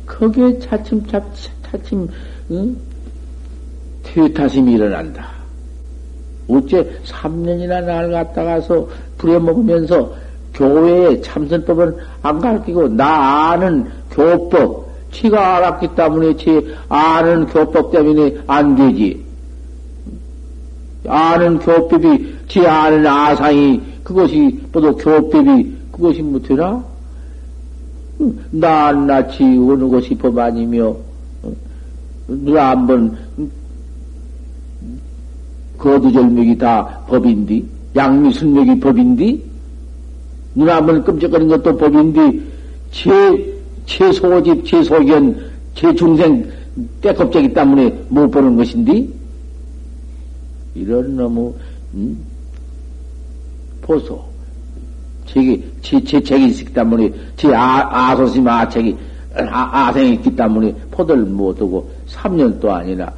[0.04, 2.08] 거기에 차츰 차츰
[2.50, 2.76] 응?
[4.02, 5.28] 퇴타심이 일어난다.
[6.48, 8.88] 어째 3년이나 날 갔다가서
[9.18, 10.12] 부려먹으면서
[10.54, 18.74] 교회의 참선법은 안 가르치고 나 아는 교법, 지가 알았기 때문에 지 아는 교법 때문에 안
[18.74, 19.24] 되지.
[21.06, 26.82] 아는 교법이 지 아는 아상이 그것이 모두 교법이 그것이 못되나?
[28.50, 30.96] 낱낱이 어느 것이 법 아니며
[32.26, 33.14] 누가 한번
[35.76, 39.44] 거두절맥이 다 법인디 양미순맥이 법인디
[40.54, 42.40] 눈 한번 끔찍거리는 것도 법인데,
[42.90, 43.10] 제,
[43.84, 45.38] 제 소집, 제 소견,
[45.74, 46.50] 제 중생
[47.02, 49.06] 때껍데기 때문에 못 보는 것인데
[50.74, 51.54] 이런 너무
[51.92, 52.18] 음?
[53.88, 54.22] 보소.
[55.26, 58.96] 제기 제, 제 책이 있기 때문에 제 아, 아소심 아책이
[59.34, 63.10] 아, 아생이 있기 때문에 포도를 못하고 3년도 아니라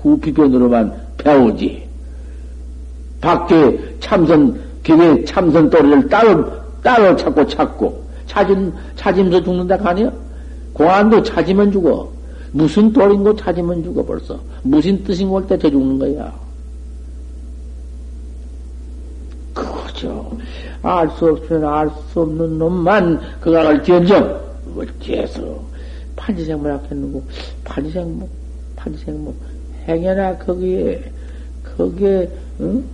[0.00, 1.86] 구피변으로만 배우지.
[3.20, 6.46] 밖에 참선 기계 참선 또리를 따로
[6.82, 8.08] 따로 찾고 찾고.
[8.28, 10.12] 찾은 찾으면서 죽는다 가니요
[10.72, 12.08] 공안도 찾으면 죽어.
[12.52, 14.38] 무슨 돌인 거 찾으면 죽어 벌써.
[14.62, 16.32] 무슨 뜻인 걸때 죽는 거야
[19.98, 20.38] 그거죠.
[20.82, 24.48] 알 수 없으면 알 수 없는 놈만 그각을 견정.
[24.76, 25.60] 어째서
[26.16, 27.22] 판지생물학했는고
[27.64, 28.28] 판지생물
[28.76, 29.34] 판지생물.
[29.86, 31.10] 행여나 거기에
[31.76, 32.30] 거기에
[32.60, 32.84] 응?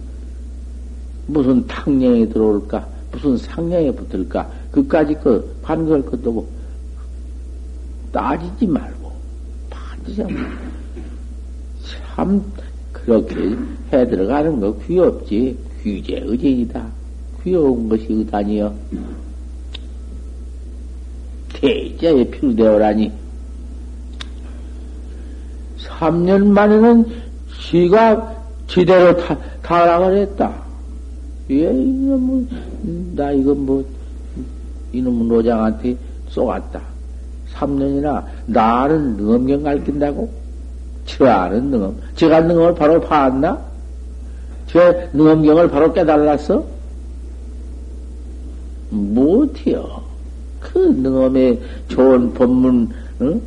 [1.26, 2.86] 무슨 탕령이 들어올까?
[3.12, 4.50] 무슨 상령이 붙을까?
[4.70, 6.46] 그까지 그 판걸 것도
[8.12, 9.12] 따지지 말고.
[9.70, 10.22] 반드시
[12.14, 12.42] 참
[12.92, 13.56] 그렇게
[13.92, 15.56] 해 들어가는 거 귀엽지.
[15.84, 16.86] 귀재 의제이다
[17.44, 18.74] 귀여운 것이 의단이여
[21.52, 23.12] 대자에 필요되어라니
[25.78, 27.06] 3년 만에는
[27.52, 28.34] 시가
[28.66, 30.54] 제대로 타, 타락을 했다.
[31.50, 32.48] 예, 이놈,
[33.14, 33.84] 나 이거 뭐,
[34.92, 35.96] 이놈 노장한테
[36.30, 36.80] 쏘았다.
[37.52, 40.30] 3년이나 나는 능엄경 가르친다고?
[41.04, 41.94] 저 아는 능엄.
[42.16, 43.62] 제가 능엄을 바로 파았나?
[44.66, 46.73] 제 능엄경을 바로 깨달았어?
[48.94, 50.02] 못해요.
[50.60, 52.88] 그 능엄의 좋은 법문,
[53.20, 53.40] 응?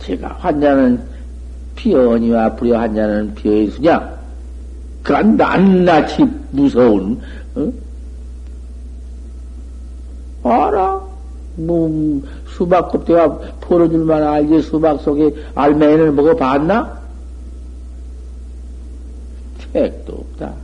[0.00, 1.00] 제가 환자는
[1.76, 4.20] 피어니와 불여 환자는 피어의 수냐?
[5.02, 7.20] 그간 낱낱이 무서운,
[7.54, 7.72] 어?
[10.42, 11.00] 알아?
[11.56, 17.00] 뭐, 수박 껍데가 풀어줄만 알지, 수박 속에 알맹이를 먹어봤나?
[19.72, 20.54] 책도 없다.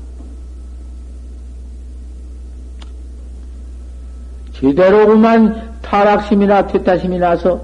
[4.61, 7.63] 제대로만 타락심이나 퇴타심이 나서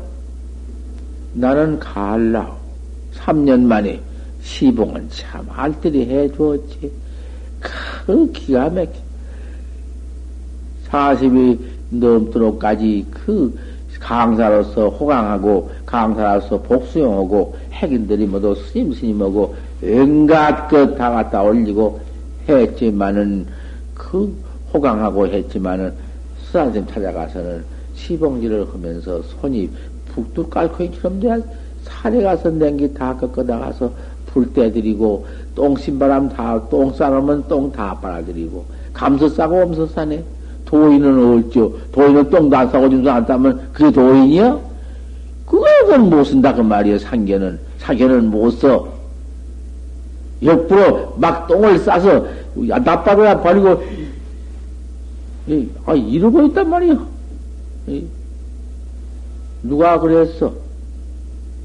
[1.32, 2.54] 나는 갈라오.
[3.16, 4.00] 3년 만에
[4.42, 6.92] 시봉은 참 알뜰히 해 주었지.
[7.60, 8.90] 그 기가 막혀.
[10.90, 11.58] 40이
[11.90, 13.58] 넘도록까지 그
[13.98, 22.00] 강사로서 호강하고 강사로서 복수용하고 핵인들이 모두 스님 스님하고 온갖 것 다 갖다 올리고
[22.48, 23.46] 했지만은
[23.94, 24.34] 그
[24.74, 25.94] 호강하고 했지만은
[26.52, 29.70] 수산님 찾아가서는 시봉지를 하면서 손이
[30.14, 31.38] 북두 깔코이처럼 돼야
[31.84, 33.90] 산에 가서 냉기 다 꺾어 나가서
[34.26, 40.22] 불 떼드리고 똥 신바람 다 똥 싸놓으면 똥 다 빨아들이고 감서 싸고 엄서 싸네.
[40.66, 44.58] 도인은 어쩌 도인은 똥도 안 싸고 짐도 안 싸면 그게 도인이야?
[45.46, 47.58] 그건 못 쓴다 그 말이야 상견은.
[47.78, 48.88] 상견은 못써.
[50.42, 53.82] 역부로 막 똥을 싸서 나빠져야 버리고
[55.86, 57.06] 아 이러고 있단 말이야
[59.62, 60.52] 누가 그랬어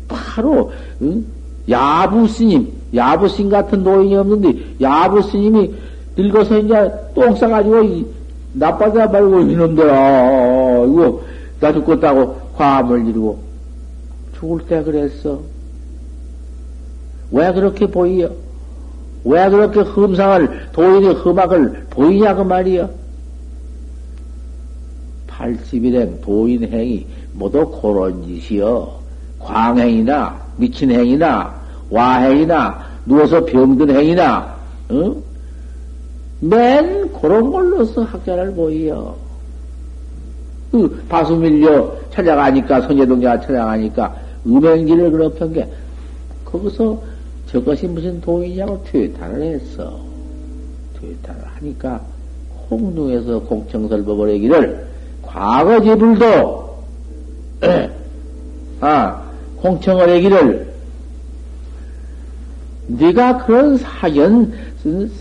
[0.07, 0.71] 바로
[1.01, 1.25] 응?
[1.69, 5.73] 야부 스님, 야부 스님 같은 노인이 없는데 야부 스님이
[6.15, 8.09] 늙어서 이제 똥 싸가지고
[8.53, 11.21] 나빠져 말고 이놈들 아 이거
[11.59, 13.39] 나 죽겠다고 화음을 이루고
[14.39, 15.39] 죽을 때 그랬어.
[17.32, 18.30] 왜 그렇게 보이여?
[19.25, 22.89] 왜 그렇게 흠상을 도인의 흠악을 보이냐 그 말이여?
[25.38, 28.97] 80일행 도인 행이 모두 그런 짓이여.
[29.39, 31.53] 광행이나 미친 행이나
[31.89, 34.55] 와행이나 누워서 병든 행이나
[34.89, 35.15] 어?
[36.39, 39.15] 맨 그런 걸로서 학자를 보이요.
[40.71, 44.15] 그 바수 밀려 찾아가니까 선제동자가 찾아가니까
[44.45, 45.67] 음행지를 그렇게 게
[46.43, 47.01] 거기서
[47.47, 49.97] 저것이 무슨 도이냐고 퇴탄을 했어.
[50.99, 52.01] 퇴탄을 하니까
[52.69, 54.86] 홍둥에서 공청설법을 하기를
[55.28, 56.78] 과거 지불도
[58.82, 59.21] 아
[59.57, 60.73] 공청을 하기를
[62.88, 64.53] 네가 그런 사견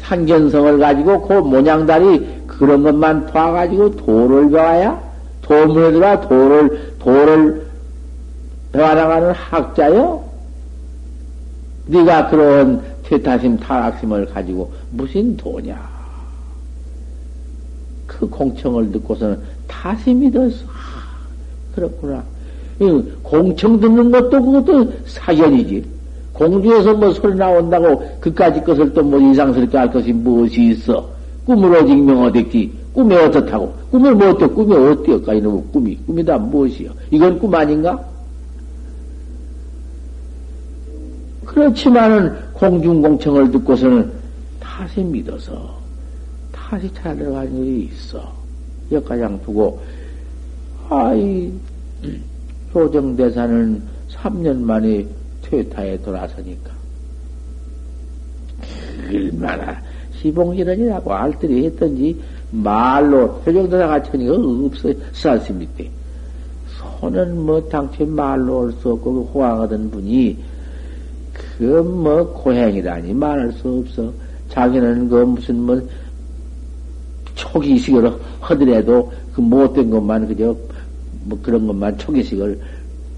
[0.02, 5.00] 상견성을 가지고 그 모양다리 그런 것만 봐가지고 도를 배워야
[5.42, 7.66] 도문에 들어 도를 도를
[8.72, 10.24] 배워나가는 학자요.
[11.86, 15.96] 네가 그런 퇴타심 타락심을 가지고 무슨 도냐?
[18.06, 20.64] 그 공청을 듣고서는 타심이 들었어.
[20.66, 21.16] 아,
[21.74, 22.22] 그렇구나.
[23.22, 25.84] 공청 듣는 것도 그것도 사견이지.
[26.32, 31.08] 공중에서 뭐 소리 나온다고 그까지 것을 또 뭐 이상스럽게 할 것이 무엇이 있어?
[31.46, 32.72] 꿈으로 증명어댔기.
[32.92, 33.72] 꿈이 어떻다고?
[33.90, 34.46] 꿈을 뭐 어때?
[34.46, 35.34] 꿈이 어때까?
[35.34, 35.96] 이놈의 꿈이.
[36.06, 36.90] 꿈이다 무엇이요?
[37.10, 37.98] 이건 꿈 아닌가?
[41.44, 44.12] 그렇지만은 공중공청을 듣고서는
[44.60, 45.74] 다시 믿어서
[46.52, 48.35] 다시 찾아간 일이 있어.
[48.90, 49.80] 여기까지 두고,
[50.88, 51.52] 아이,
[52.72, 55.06] 조정대사는 3년 만에
[55.42, 56.70] 퇴타에 돌아서니까.
[59.08, 59.80] 얼마나
[60.14, 62.20] 시봉지런이라고 알뜰히 했던지
[62.50, 65.84] 말로 표정대사 같으니까 없어, 쌌습니까?
[67.00, 70.38] 손은 뭐 당최 말로 할수 없고 그 호황하던 분이
[71.58, 74.12] 그 뭐 고행이라니 말할 수 없어.
[74.48, 75.80] 자기는 그 무슨 뭐
[77.56, 80.56] 초기식으로 하더라도 그 못된 것만 그저
[81.24, 82.60] 뭐 그런 것만 초기식을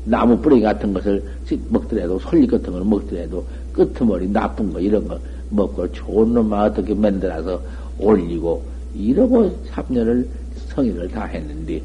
[0.05, 1.23] 나무 뿌리 같은 것을
[1.69, 5.19] 먹더라도 솔잎 같은 걸 먹더라도 끄트머리 나쁜 거 이런 거
[5.51, 7.61] 먹고 좋은 놈만 어떻게 만들어서
[7.99, 8.63] 올리고
[8.95, 10.27] 이러고 3년을
[10.69, 11.81] 성인을 다 했는데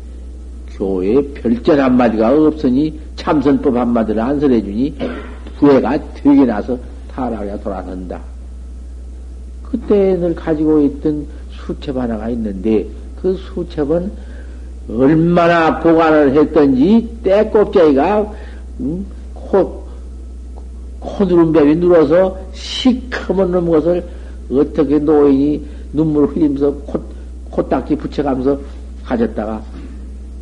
[0.72, 4.95] 교회에 별전 한마디가 없으니 참선법 한마디를 안설해 주니
[5.58, 6.78] 후회가 되게 나서
[7.12, 8.20] 타락에 돌아선다.
[9.64, 11.26] 그때 늘 가지고 있던
[11.66, 12.88] 수첩 하나가 있는데
[13.22, 14.11] 그 수첩은
[14.89, 18.32] 얼마나 보관을 했던지 때꼽자기가
[18.82, 19.84] 음, 코,
[20.99, 24.03] 코누름뱀이 눌어서 시커먼 놈 것을
[24.51, 26.99] 어떻게 노인이 눈물 흘리면서 코,
[27.49, 28.59] 코딱지 붙여가면서
[29.05, 29.61] 가졌다가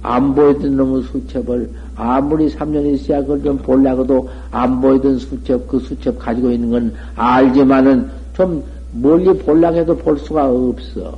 [0.03, 6.17] 안 보이던 놈의 수첩을 아무리 3년 있어야 그걸 좀 보려고도 안 보이던 수첩, 그 수첩
[6.17, 8.63] 가지고 있는 건 알지만은 좀
[8.93, 11.17] 멀리 보려고 해도 볼 수가 없어.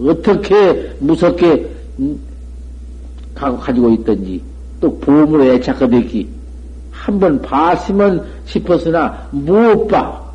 [0.00, 2.18] 어떻게 무섭게, 음,
[3.34, 4.42] 가지고 있던지,
[4.80, 6.28] 또 보물에 애착하듯이
[6.90, 10.30] 한번 봤으면 싶었으나 못 봐.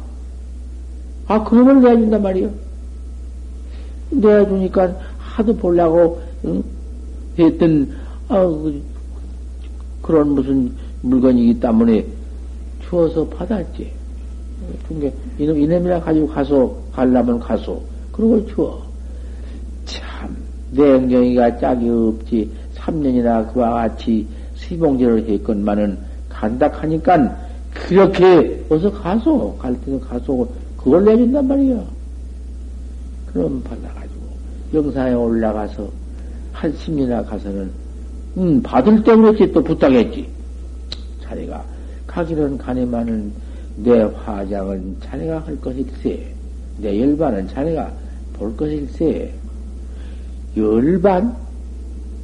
[1.27, 2.51] 아, 그놈을 내준단 말이요.
[4.11, 6.63] 내주니까 하도 보려고, 응?
[7.37, 7.89] 했던,
[8.27, 8.81] 아, 그,
[10.01, 10.71] 그런 무슨
[11.01, 12.05] 물건이기 때문에
[12.87, 13.91] 주어서 받았지.
[14.87, 17.79] 중게 이놈, 이놈이라 가지고 가서, 갈라면 가서.
[18.11, 18.81] 그러고 주어.
[19.85, 20.35] 참,
[20.71, 22.49] 내영경이가 짝이 없지.
[22.75, 25.97] 3년이나 그와 같이 시봉제를 했건만은
[26.29, 27.35] 간다 하니까
[27.73, 30.47] 그렇게 어서 가서, 갈 때는 가서,
[30.77, 31.83] 그걸 내준단 말이야.
[33.33, 34.21] 그럼 받아가지고,
[34.73, 35.89] 영상에 올라가서,
[36.53, 37.69] 한 10년이나 가서는,
[38.37, 40.27] 음, 받을 때 그렇지 또 부탁했지.
[41.23, 41.63] 자네가
[42.07, 43.31] 가기는 가니만은
[43.77, 46.25] 내 화장은 자네가 할 것일세.
[46.77, 47.91] 내 열반은 자네가
[48.33, 49.33] 볼 것일세.
[50.55, 51.35] 열반?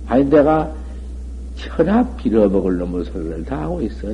[0.08, 0.74] 아니, 내가
[1.56, 4.08] 천하 빌어먹을 놈의 소리를 다 하고 있어.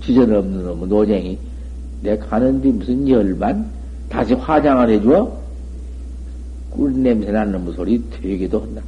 [0.00, 1.38] 주전 없는 놈의 노쟁이.
[2.02, 3.66] 내 가는데 무슨 열반?
[4.08, 5.44] 다시 화장을 해줘?
[6.70, 8.82] 꿀 냄새 나는 놈의 소리 되기도 한다.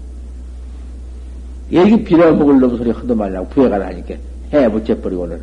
[1.72, 4.14] 여기 빌어먹을 놈의 소리 하도 말라고 부해가 나니까
[4.52, 5.40] 해 붙여버리고는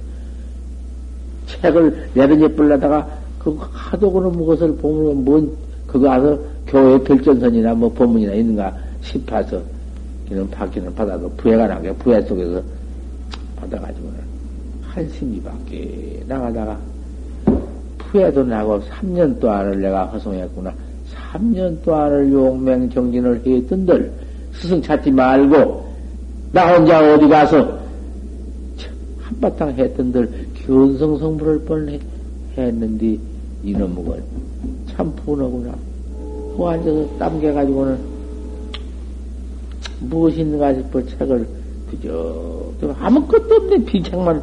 [1.63, 3.07] 책을 내려놓으려다가
[3.39, 5.51] 그 하도 그런 것을 보면 뭔
[5.87, 6.37] 그거 와서
[6.67, 9.61] 교회 결전선이나 뭐 법문이나 있는가 싶어서
[10.29, 12.61] 이런 받기는 받아도 부해가 나게 부해 속에서
[13.57, 14.19] 받아가지고는
[14.83, 16.77] 한심이 밖에 나가다가
[17.97, 20.71] 부해도 나고 3년 동안을 내가 허송했구나.
[21.33, 24.11] 3년 동안을 용맹 정진을 했던들
[24.53, 25.83] 스승 찾지 말고
[26.51, 27.79] 나 혼자 어디 가서
[29.19, 30.29] 한바탕 했던들
[30.65, 31.99] 견성성불을 뻔
[32.57, 33.17] 했는데
[33.63, 34.23] 이놈은
[34.87, 35.73] 참 분하구나.
[36.57, 37.97] 그 앉아서 땀겨가지고는
[40.01, 41.47] 무엇인가 싶어 책을
[41.89, 44.41] 그저 아무것도 없네 비책만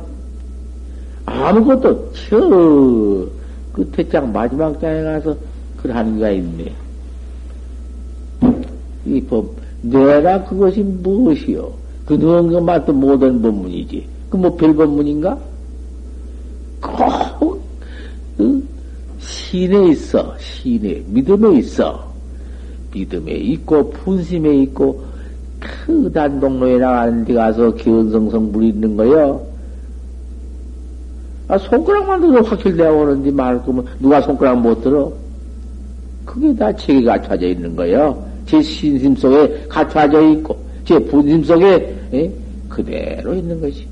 [1.27, 3.29] 아무것도 저
[3.73, 5.37] 끝에 장 마지막 장에 가서
[5.77, 6.73] 글 하는 게 있네.
[9.07, 9.47] 이 법
[9.83, 11.73] 내가 그것이 무엇이요?
[12.05, 14.07] 그 누운 것만도 모든 법문이지.
[14.31, 15.39] 그 뭐 별 법문인가?
[16.81, 17.62] 꼭
[18.41, 18.62] 응?
[19.18, 20.35] 신에 있어.
[20.39, 22.11] 신에 믿음에 있어.
[22.93, 25.05] 믿음에 있고 분심에 있고
[25.61, 29.47] 그 단동로에 나가는 데 가서 기원성성 물 있는 거요.
[31.49, 35.12] 아, 손가락만 들어 확실되어 오는데 말을 거면 누가 손가락 못 들어?
[36.24, 38.24] 그게 다 책이 갖춰져 있는 거예요.
[38.47, 42.31] 제 신심 속에 갖춰져 있고, 제 분심 속에 에?
[42.68, 43.89] 그대로 있는 것이.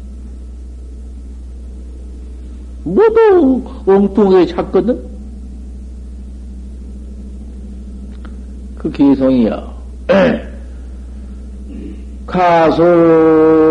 [2.84, 5.02] 모두 엉뚱하게 찾거든?
[8.76, 9.74] 그 개성이요.
[12.26, 13.67] 가소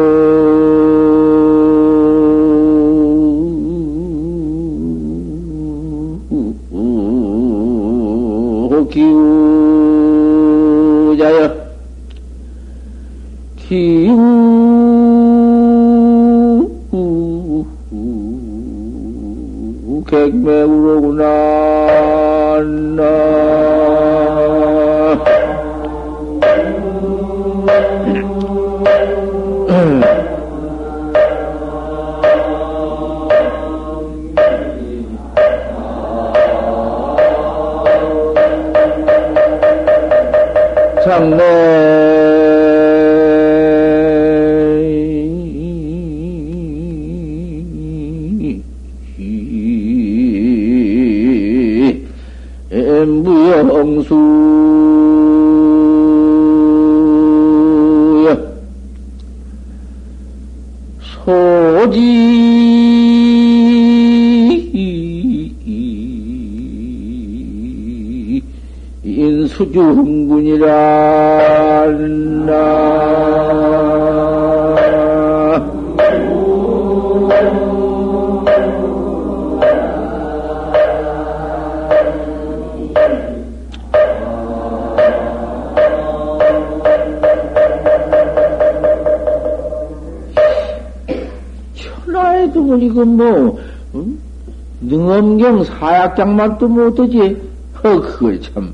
[94.81, 97.37] 능엄경 사약장만 또 못하지.
[97.83, 98.66] 어, 그걸 참.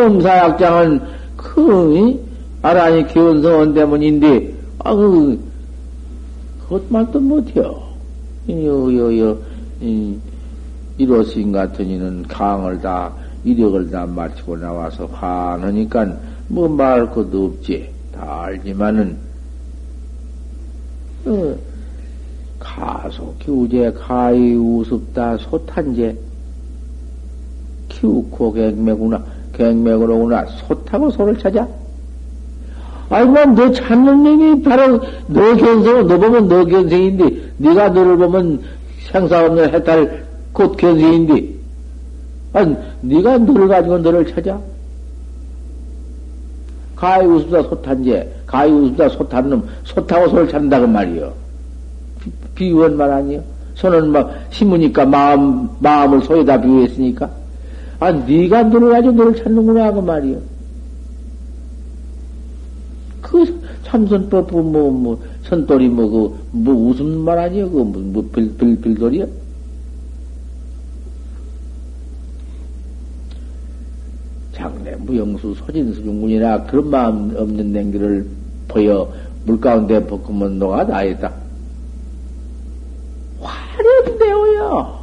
[0.00, 1.00] 능엄사약장은
[1.36, 2.28] 그,
[2.62, 5.38] 아라니 기원성원 때문인데, 아, 그,
[6.62, 7.82] 그것만 또 못해요.
[8.48, 9.38] 요, 요, 요,
[9.80, 10.16] 이,
[10.98, 13.12] 이로스인 같은 이는 강을 다,
[13.44, 16.16] 이력을 다 마치고 나와서 화하니까,
[16.48, 17.88] 뭐 말할 것도 없지.
[18.12, 19.16] 다 알지만은,
[21.26, 21.54] 어,
[22.58, 26.16] 가소 기우제 가이 우습다 소탄제
[27.88, 29.22] 키우코 갱맥구나
[29.60, 31.68] 갱맥으로구나 소 타고 소를 찾아
[33.10, 38.62] 아이고 너 찾는 놈이 바로 너 견성 너 보면 너 견생인데 네가 너를 보면
[39.12, 41.60] 생사 없는 해탈 곧 견생인데
[42.54, 44.58] 아니 네가 너를 가지고 너를 찾아
[46.96, 51.32] 가이 우습다 소탄제 가이 우습다 소탄 놈 소타고 소를 찾는다 그 말이요.
[52.54, 53.42] 비유한 말 아니요?
[53.74, 57.39] 손은 막 심으니까 마음 마음을 소에다 비유했으니까
[58.00, 60.40] 아 네가 너를 가지고 너를 찾는구나 그 말이요.
[63.20, 67.70] 그 참선법 뭐뭐 뭐, 선돌이 뭐 그뭐 뭐 무슨 말 아니요?
[67.70, 69.26] 그뭐빌 빌 빌돌이요?
[74.54, 78.26] 장래 무영수 소진수 중군이나 그런 마음 없는 냉기를
[78.66, 79.12] 보여
[79.44, 81.32] 물 가운데 볶으면 너가 나있다.
[83.40, 85.00] 화려되어요.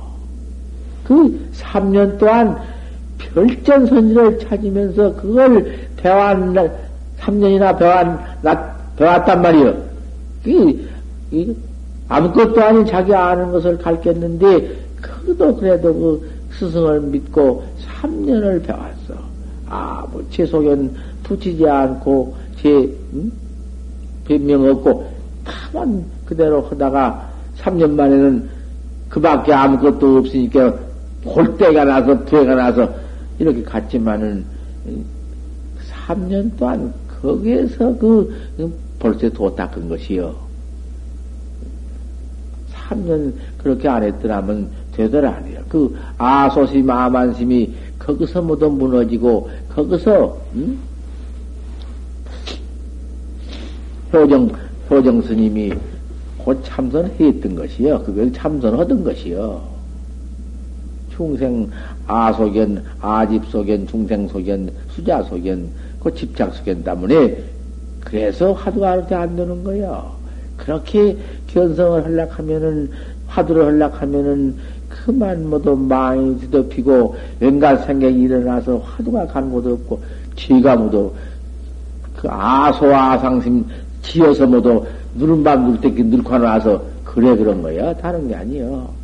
[1.04, 2.77] 그 3년 동안
[3.18, 6.72] 별전 선지를 찾으면서 그걸 배웠,
[7.20, 8.58] 3년이나 배웠,
[8.96, 9.74] 배웠단 말이요.
[10.44, 10.88] 그,
[11.32, 11.56] 이,
[12.10, 17.64] 아무것도 아닌 자기 아는 것을 가르쳤는데, 그도 그래도 그 스승을 믿고
[18.02, 19.28] 3년을 배웠어.
[19.68, 20.94] 아, 뭐, 제 속엔
[21.24, 22.70] 붙이지 않고, 제,
[23.14, 23.32] 음?
[24.26, 25.06] 변명 없고,
[25.44, 28.50] 다만 그대로 하다가 3년 만에는
[29.10, 30.74] 그 밖에 아무것도 없으니까
[31.26, 32.90] 홀때가 나서 부해가 나서
[33.40, 34.46] 이렇게 갔지만은
[36.08, 38.34] 3년 동안 거기에서 그
[39.00, 40.36] 벌써 도 닦은 것이요.
[42.74, 45.62] 3년 그렇게 안 했더라면 되더라 아니야.
[45.70, 50.80] 그 아소심 아만심이 거기서 모두 무너지고 거기서 음?
[54.14, 54.50] 효정
[54.90, 55.74] 효정 스님이
[56.38, 58.04] 곧 참선했던 것이요.
[58.04, 59.77] 그걸 참선하던 것이요.
[61.18, 61.70] 중생
[62.06, 65.68] 아소견, 아집소견, 중생소견, 수자소견,
[66.00, 67.38] 그 집착소견 때문에
[68.02, 70.12] 그래서 화두가 이렇게 안 되는 거요.
[70.56, 72.90] 그렇게 견성을 하려 하면은
[73.28, 74.56] 화두를 하려 하면은
[74.88, 80.02] 그만 모두 많이 뒤덮이고 왠가 생각이 일어나서 화두가 가는 것도 없고
[80.36, 81.12] 지가 모두
[82.16, 83.66] 그 아소아상심
[84.02, 87.94] 지어서 모두 누른밤 눌때끼 늙고 나서 그래 그런 거야.
[87.96, 88.97] 다른 게 아니여.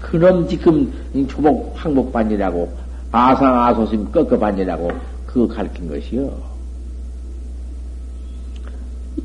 [0.00, 0.92] 그놈 지금
[1.28, 2.68] 조복 항복반이라고
[3.12, 4.90] 아상 아소심 꺾어반이라고
[5.26, 6.32] 그거 가르친 것이요.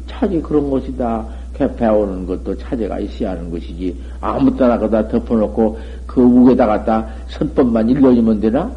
[0.08, 1.26] 차지 그런 것이다.
[1.78, 3.96] 배우는 것도 차제가 있어야 하는 것이지.
[4.20, 8.70] 아무 따나 거다 덮어놓고 그 우에다 갖다 선법만 일러주면 되나?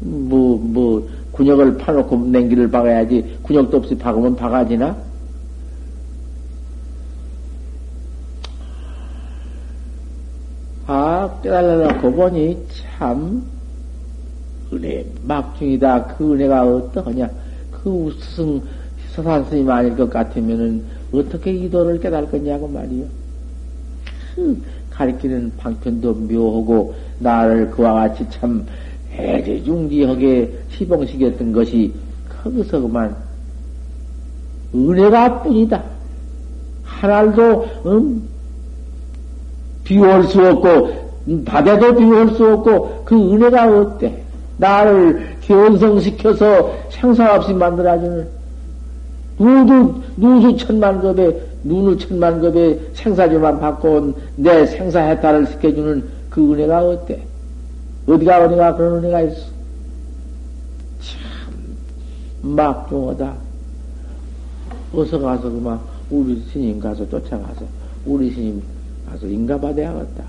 [0.00, 4.96] 뭐, 뭐, 군역을 파놓고 냉기를 박아야지 군역도 없이 박으면 박아지나?
[11.22, 12.66] 아, 깨달아놓고 보니
[12.98, 13.44] 참
[14.72, 16.16] 은혜 막중이다.
[16.16, 17.30] 그 은혜가 어떠하냐?
[17.70, 18.60] 그 스승
[19.14, 23.04] 서산 스님 아닐 것 같으면은 어떻게 이 도를 깨달을 거냐고 말이요.
[24.34, 24.60] 그
[24.90, 28.66] 가리키는 방편도 묘하고 나를 그와 같이 참
[29.12, 31.92] 해제중지하게 시봉시켰던 것이
[32.42, 33.14] 거기서 그만
[34.74, 35.84] 은혜가 뿐이다.
[36.82, 38.28] 하나도 음,
[39.84, 41.11] 비울 수 없고 음,
[41.44, 44.22] 바다도 비울 수 없고 그 은혜가 어때?
[44.58, 48.28] 나를 견성시켜서 생사 없이 만들어주는
[49.38, 57.22] 누수 누수 천만급에 눈을 천만급에 생사지만 바꿔온 내 생사 해탈을 시켜주는 그 은혜가 어때?
[58.06, 59.40] 어디가 은혜가 그런 은혜가 있어?
[61.00, 61.20] 참
[62.42, 63.34] 막중하다.
[64.94, 67.64] 어서 가서 그만 우리 스님 가서 쫓아가서
[68.04, 68.62] 우리 스님
[69.08, 70.24] 가서 인가받아야겠다.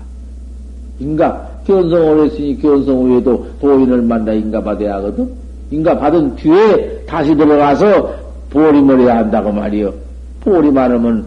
[0.98, 5.28] 인가 견성을 했으니 견성 후에도 도인을 만나 인가 받아야 하거든.
[5.70, 8.14] 인가 받은 뒤에 다시 들어가서
[8.50, 9.92] 보림을 해야 한다고 말이요.
[10.40, 11.26] 보리 많으면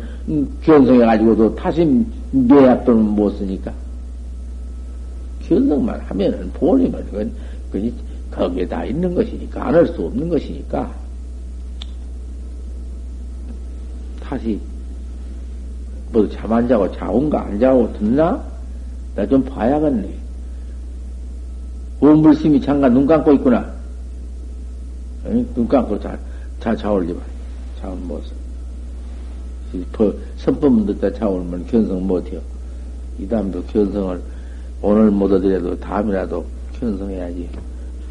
[0.63, 1.85] 견성해 가지고도 다시
[2.31, 3.71] 매약돈은 못 쓰니까.
[5.47, 7.31] 견성만 하면은 보림은 그건,
[7.71, 7.91] 그건
[8.31, 10.91] 거기에 다 있는 것이니까, 안 할 수 없는 것이니까.
[14.21, 14.59] 다시,
[16.11, 18.41] 뭐, 잠 안 자고 자온가 안 자고 듣나?
[19.17, 20.13] 나 좀 봐야겠네.
[21.99, 23.65] 원불심이 잠깐 눈 감고 있구나.
[25.55, 26.15] 눈 감고 자,
[26.59, 27.19] 자, 자올리 봐.
[27.81, 28.31] 자올 모습.
[30.37, 32.39] 선법문 듣다 자올면 견성 못해요.
[33.17, 34.21] 이 다음도 견성을
[34.83, 36.45] 오늘 못 얻으려도 다음이라도
[36.79, 37.49] 견성해야지.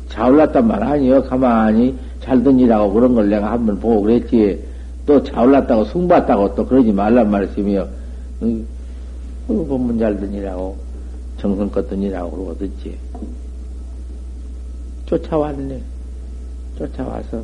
[0.08, 1.22] 자올랐단 말 아니요.
[1.22, 4.60] 가만히 잘 든지라고 그런 걸 내가 한번 보고 그랬지.
[5.06, 7.88] 또 자올랐다고 승받다고 또 그러지 말란 말씀이요.
[8.42, 8.66] 응,
[9.46, 10.85] 법문 잘 든지라고
[11.38, 12.98] 정성껏 든지라고 그러고 듣지.
[15.06, 15.80] 쫓아왔네.
[16.78, 17.42] 쫓아와서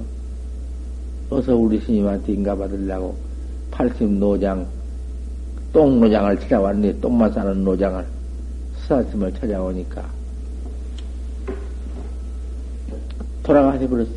[1.30, 3.16] 어서 우리 스님한테 인가 받으려고
[3.70, 4.66] 팔심 노장,
[5.72, 7.00] 똥 노장을 찾아왔네.
[7.00, 8.04] 똥만 싸는 노장을
[8.82, 10.04] 스사스을 찾아오니까
[13.42, 14.10] 돌아가시 버렸어.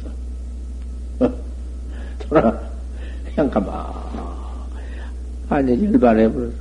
[2.28, 2.62] 돌아가
[3.34, 3.76] 그냥 가만
[5.50, 6.54] 아니 일반해 버렸어.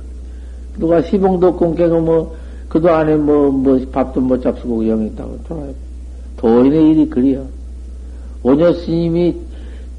[0.77, 2.37] 누가 시봉도 공개고 뭐
[2.75, 5.67] 그도 안에 뭐 뭐 밥도 못 잡수고 영 있다고 돌아가.
[6.35, 7.45] 도인의 일이 그리요.
[8.43, 9.33] 원효 스님이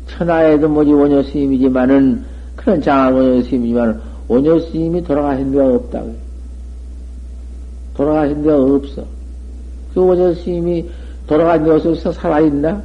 [0.07, 2.23] 천하에도 뭐지 원효 스님이지만은
[2.55, 3.99] 그런 장한 원효 스님이지만
[4.29, 6.03] 원효 스님이 돌아가신 데가 없다.
[7.97, 9.05] 돌아가신 데가 없어.
[9.95, 10.85] 그 원효 스님이
[11.27, 12.83] 돌아간 데 어디서 살아있나?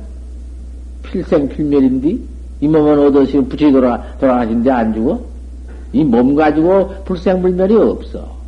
[1.04, 2.18] 필생 필멸인데
[2.62, 5.20] 이 몸은 얻으시면 부처 돌아 돌아가신 데안 죽어?
[5.92, 8.40] 이 몸 가지고 불생불멸이 없어.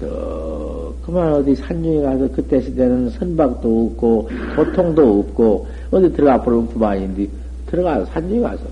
[0.00, 7.28] 또 그만 어디 산중에 가서 그때 시대는 선박도 없고 도통도 없고 어디 들어가 버리면 그만인데
[7.66, 8.62] 들어가서 산중에 가서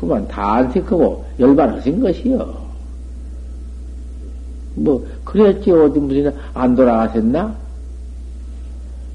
[0.00, 2.66] 그만 다 안티크고 열반하신 것이요.
[4.74, 7.54] 뭐 그랬지 어디 무슨 안 돌아가셨나?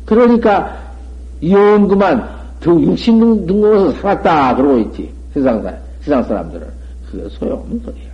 [0.05, 0.91] 그러니까
[1.39, 2.27] 이혼 그만
[2.59, 6.67] 더 육신 등등에서 살았다 그러고 있지 세상 사 세상 사람들은
[7.09, 8.10] 그게 소용없는 소리야.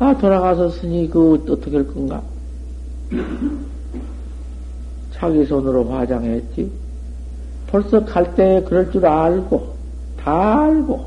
[0.00, 2.22] 아 돌아가서 스니 그 어떻게 할 건가?
[5.12, 6.70] 자기 손으로 화장했지.
[7.66, 9.74] 벌써 갈 때 그럴 줄 알고,
[10.16, 11.04] 다 알고,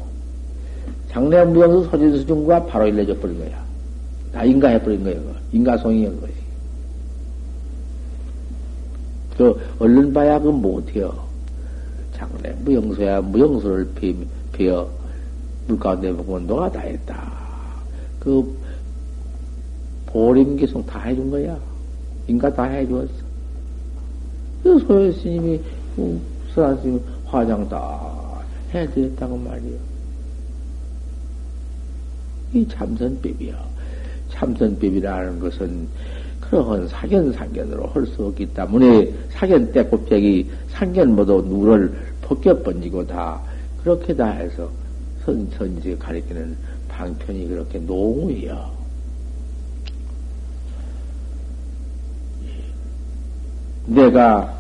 [1.10, 3.64] 장래 무용수 서지수중과 바로 일러져 버린 거야.
[4.32, 5.16] 다 인가해 버린 거야,
[5.52, 6.34] 인가송이인 것이.
[9.36, 11.12] 그, 얼른 봐야 그 못해요.
[12.16, 13.90] 장래 무용수야, 무용수를
[14.52, 14.88] 베어,
[15.68, 17.34] 물 가운데 보면 너가 다 했다.
[18.20, 18.56] 그,
[20.14, 21.58] 보림기송 다 해준 거야.
[22.28, 23.12] 인가 다 해주었어.
[24.64, 25.60] 그 소요 스님이
[26.54, 28.40] 수란 스님 화장 다
[28.74, 29.76] 해드렸다고 말이요.
[32.54, 33.56] 이 참선법이요.
[34.30, 35.88] 참선법이라는 것은
[36.42, 41.92] 그러한 사견상견으로 할 수 없기 때문에 사견 때꼽자기 상견 모두 누를
[42.22, 43.42] 벗겨 번지고 다
[43.82, 44.70] 그렇게 다 해서
[45.26, 46.56] 선 선지 가리키는
[46.90, 48.83] 방편이 그렇게 농우요.
[53.86, 54.54] 내가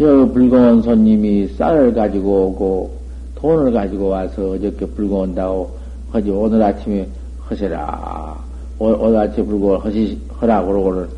[0.00, 2.98] 여기 불공원 손님이 쌀을 가지고 오고
[3.34, 5.76] 돈을 가지고 와서 어저께 불공원 다고
[6.12, 7.08] 하지 오늘 아침에
[7.40, 8.38] 하시라.
[8.78, 11.08] 오늘 아침에 불공원 하시 하라 그러고는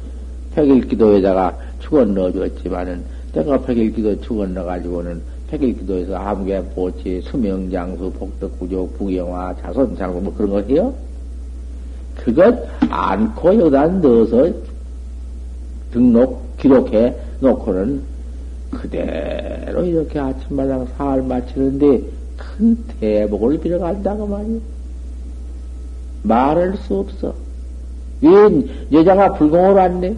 [0.54, 3.02] 백일 기도에다가 축원 넣어줬지만은
[3.32, 10.50] 내가 백일 기도 축원 넣어가지고는 백일 기도에서 아무개 보치 수명장수 복덕구조 부경화 자손장수 뭐 그런
[10.50, 10.94] 거 해요?
[12.16, 14.52] 그것 안고 여기다 넣어서
[15.90, 18.02] 등록, 기록해 놓고는
[18.70, 22.02] 그대로 이렇게 아침마당 사흘 마치는데
[22.36, 24.60] 큰 대복을 빌어간다고 말이요.
[26.22, 27.34] 말할 수 없어.
[28.20, 28.30] 왜
[28.92, 30.16] 여자가 불공을 안네?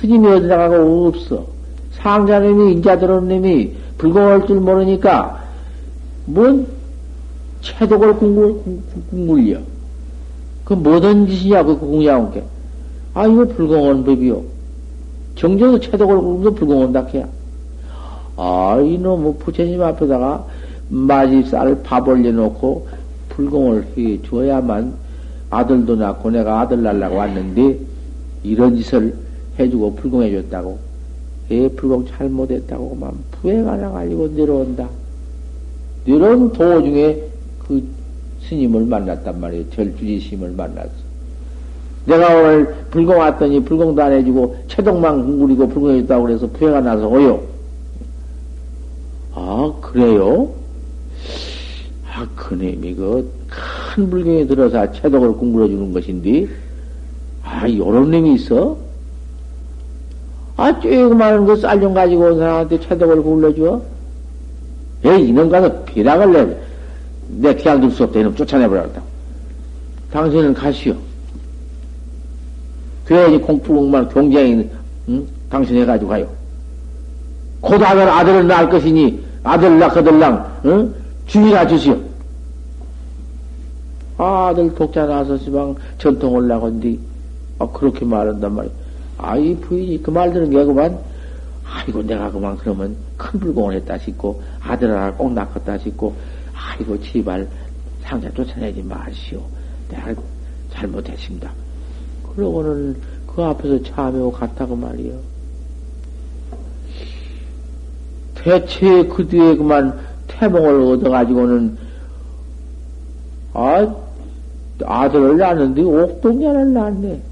[0.00, 1.46] 스님이 어디 나가고 없어.
[1.92, 5.42] 상자님이 인자 들어온 님이 불공할 줄 모르니까
[6.26, 6.66] 뭔
[8.18, 8.54] 궁글,
[9.10, 9.58] 궁글려.
[10.64, 12.42] 그 뭐든 짓이냐, 그 공양한 게.
[13.14, 14.42] 아, 이거 불공한 법이요.
[15.36, 17.26] 정정도 채독을 궁도 불공한다, 해야.
[18.36, 20.44] 아, 이놈의 부처님 앞에다가
[20.88, 22.88] 마지쌀 밥 올려놓고
[23.30, 24.94] 불공을 해 줘야만
[25.50, 27.78] 아들도 낳고 내가 아들 낳으려고 왔는데
[28.42, 29.14] 이런 짓을
[29.58, 30.78] 해주고 불공해 줬다고.
[31.50, 34.88] 예, 불공 잘못했다고 만 부해가 나가지고 내려온다.
[36.06, 37.18] 내려온 도중에
[37.66, 37.86] 그
[38.42, 39.70] 스님을 만났단 말이에요.
[39.70, 40.90] 절주지심을 만났어.
[42.06, 47.42] 내가 오늘 불공 왔더니 불공도 안 해주고 체독만 궁구리고 불공해줬다고 그래서 부해가 나서 오요.
[49.34, 50.50] 아, 그래요?
[52.06, 56.46] 아, 그놈이 그큰 불경에 들어서 체독을 궁굴어 주는 것인데,
[57.42, 58.76] 아, 요런 놈이 있어?
[60.56, 63.80] 아, 쪼그마한 거쌀좀 가지고 온 사람한테 체독을 굴러줘?
[65.04, 66.56] 에 이놈 가서 비락을 내.
[67.52, 68.20] 내둘수 없다.
[68.20, 69.02] 이놈 쫓아내버렸다.
[70.12, 70.94] 당신은 가시오.
[73.06, 74.70] 괜히 공부공만 경쟁이,
[75.08, 75.26] 응?
[75.50, 76.28] 당신 해가지고 가요.
[77.60, 80.94] 곧 아들, 아들을 낳을 것이니, 아들 낳거들랑, 응?
[81.26, 81.98] 주의나 주시오.
[84.16, 86.98] 아, 아들 독자 나서 시방 전통을 나건디,
[87.58, 88.83] 아, 그렇게 말한단 말이야.
[89.18, 90.98] 아, 이 부인이 그 말 들은 게 그만,
[91.64, 96.14] 아이고, 내가 그만 그러면 큰 불공을 했다 싶고, 아들 하나 꼭 낳았다 싶고,
[96.54, 97.46] 아이고, 제발
[98.02, 99.42] 상자 쫓아내지 마시오.
[99.90, 100.14] 내가
[100.70, 101.50] 잘못했습니다.
[102.34, 102.96] 그러고는
[103.26, 105.14] 그 앞에서 참여고 갔다고 말이요.
[108.34, 111.78] 대체 그 뒤에 그만 태몽을 얻어가지고는,
[113.54, 113.94] 아,
[114.84, 117.22] 아들을 낳는데 옥동년을 낳네.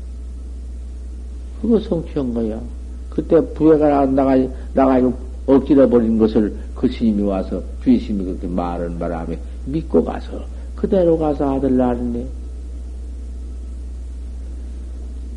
[1.62, 2.60] 그거 성취한 거야.
[3.08, 4.36] 그때 부회가 나가,
[4.74, 5.14] 나가지고
[5.46, 10.44] 억지려 버린 것을 그 스님이 와서 주의심이 그렇게 말은 바람에 믿고 가서
[10.74, 12.26] 그대로 가서 아들 낳았네.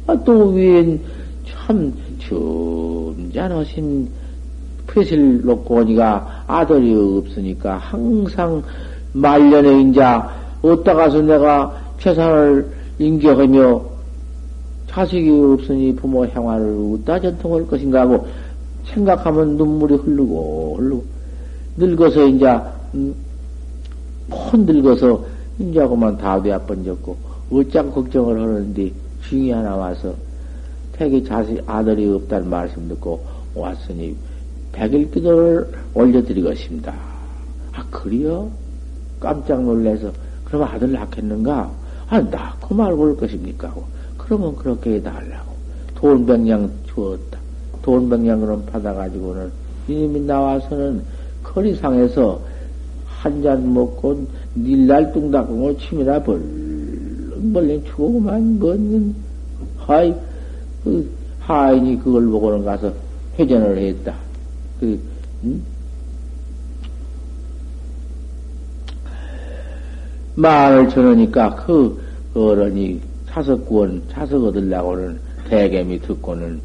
[0.08, 1.00] 아, 또 위엔
[1.48, 4.10] 참 점잖으신
[4.88, 8.64] 폐실 놓고 오니까 아들이 없으니까 항상
[9.14, 12.68] 말년에 인자 어디다 가서 내가 최선을
[12.98, 13.95] 인격하며
[14.96, 18.26] 자식이 없으니 부모 행화를 어디다 전통할 것인가 하고
[18.86, 21.04] 생각하면 눈물이 흐르고 흐르고
[21.76, 23.14] 늙어서 인자 음,
[24.32, 25.26] 혼 늙어서
[25.60, 27.18] 인자고만 다돼야 번졌고
[27.52, 28.92] 어짱 걱정을 하는데
[29.24, 30.16] 중이 하나 와서
[30.94, 33.22] 태기 자식 아들이 없다는 말씀 듣고
[33.54, 34.16] 왔으니
[34.72, 36.94] 백일 기도를 올려드리겠습니다.
[37.74, 38.50] 아 그래요?
[39.20, 40.10] 깜짝 놀래서
[40.46, 41.70] 그럼 아들 낳겠는가?
[42.08, 43.74] 아 낳고 말고 올 것입니까?
[44.26, 45.54] 그러면 그렇게 해달라고
[45.96, 47.40] 돈 백냥 주었다.
[47.82, 49.52] 돈 백냥 그럼 받아가지고는
[49.88, 51.02] 이님이 나와서는
[51.44, 52.40] 거리상에서
[53.26, 59.16] 한 잔 먹고 닐날 뚱닥공을 치미라 벌렁 벌렁 추고만 뭔
[59.78, 60.14] 하이
[60.84, 61.10] 그
[61.40, 62.94] 하인이 그걸 보고는 가서
[63.40, 64.14] 회전을 했다.
[64.80, 65.00] 그
[65.44, 65.64] 음?
[70.36, 72.00] 말을 전하니까 그
[72.36, 73.00] 어른이
[73.36, 75.20] 차석구원 차석 얻으려고는
[75.50, 76.62] 대개미 듣고는.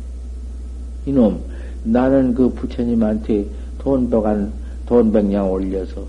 [1.05, 1.41] 이놈
[1.83, 3.45] 나는 그 부처님한테
[3.79, 4.53] 돈 백한
[4.87, 6.05] 돈 백냥 올려서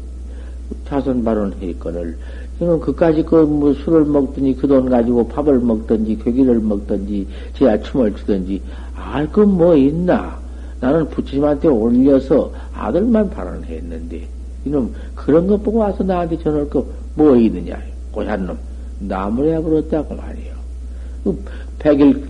[0.85, 2.15] 자선 발언했거늘.
[2.59, 7.25] 이놈 그까지 그 뭐 술을 먹든지 그 돈 가지고 밥을 먹든지 괴기를 먹든지
[7.57, 8.61] 제야 춤을 추든지
[8.95, 10.39] 알 그 뭐 있나?
[10.79, 14.27] 나는 부처님한테 올려서 아들만 발언했는데.
[14.65, 16.85] 이놈 그런 것 보고 와서 나한테 전할 거
[17.15, 17.81] 뭐 있느냐?
[18.11, 18.55] 고얀 놈.
[18.99, 20.40] 나무래 버렸다고 말이요
[21.23, 21.43] 그
[21.79, 22.23] 백일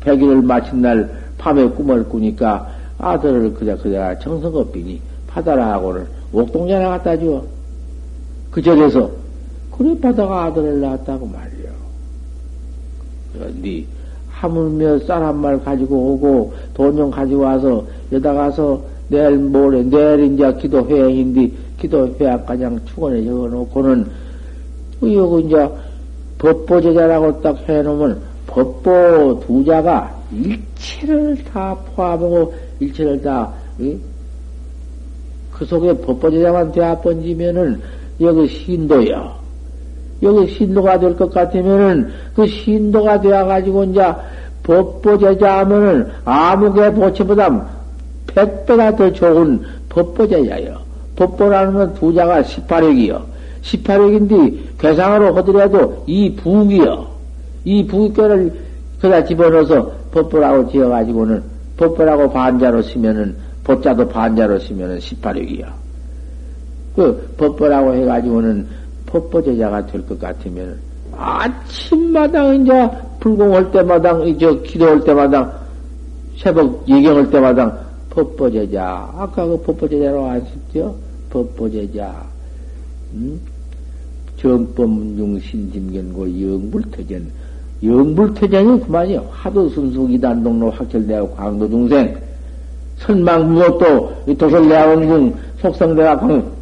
[0.00, 7.18] 백일을 마친 날 밤에 꿈을 꾸니까 아들을 그자 그자 정성업 비니 받아라 하고는 옥동자나 갖다
[7.18, 7.42] 줘.
[8.50, 9.10] 그 절에서
[9.76, 11.72] 그래 받아가 아들을 낳았다고 말이요.
[13.62, 13.86] 네
[14.30, 20.32] 하물며 쌀 한 말 가지고 오고 돈 좀 가지고 와서 여다 가서 내일 모레 내일
[20.34, 24.06] 이제 기도 회행인데 기도 회학 가장 축원에 적어놓고는
[25.02, 25.68] 여기 이제
[26.42, 33.96] 법보제자라고 딱 해놓으면 법보 두 자가 일체를 다 포함하고 일체를 다, 이?
[35.52, 37.80] 그 속에 법보제자만 되어 번지면은
[38.20, 39.40] 여기 신도야.
[40.22, 44.02] 여기 신도가 될 것 같으면은 그 신도가 되어가지고 이제
[44.62, 47.68] 법보제자 하면은 아무개 보채보다
[48.28, 50.76] 백배가 더 좋은 법보제자요.
[51.16, 53.20] 법보라는 건 두 자가 18역이요.
[53.62, 57.06] 18역인데 괴상으로 하더라도 이 부기요.
[57.64, 58.52] 이 부기를
[59.00, 61.42] 그다 집어넣어서 법보라고 지어가지고는
[61.76, 65.66] 법보라고 반자로 쓰면은 법자도 반자로 쓰면은 18역이요.
[66.96, 68.66] 그 법보라고 해가지고는
[69.06, 70.78] 법보제자가 될 것 같으면
[71.16, 75.52] 아침마다 이제 불공할 때마다 이제 기도할 때마다
[76.38, 77.78] 새벽 예경할 때마다
[78.10, 80.96] 법보제자 아까 그 법보제자로 하셨죠?
[81.30, 82.12] 법보제자
[83.14, 83.40] 음?
[84.42, 87.30] 정법문중 신심견고 영불터전.
[87.84, 89.26] 영불터전이 그만이요.
[89.30, 92.16] 하도 순수기 단 동로 확철대학 광도 중생.
[92.98, 96.52] 선망무엇도 도설대학원궁 속성대학 광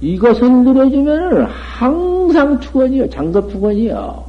[0.00, 3.08] 이것을 누려주면은 항상 축원이요.
[3.10, 4.24] 장급 축원이요.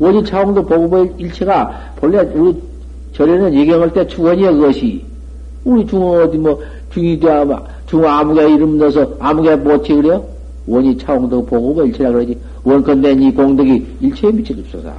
[0.00, 2.60] 원이 차홍도 보고보 일체가 본래 우리
[3.12, 5.04] 절에는 예경할 때 축원이요 그것이.
[5.64, 7.46] 우리 중어 어디 뭐 중이 되어
[7.86, 10.33] 중어 아무개 이름 넣어서 아무개 못지 그래요?
[10.66, 14.92] 원이 차홍도 보고보 일체라 그러지 원컨대 이 공덕이 일체에 미쳐줍소서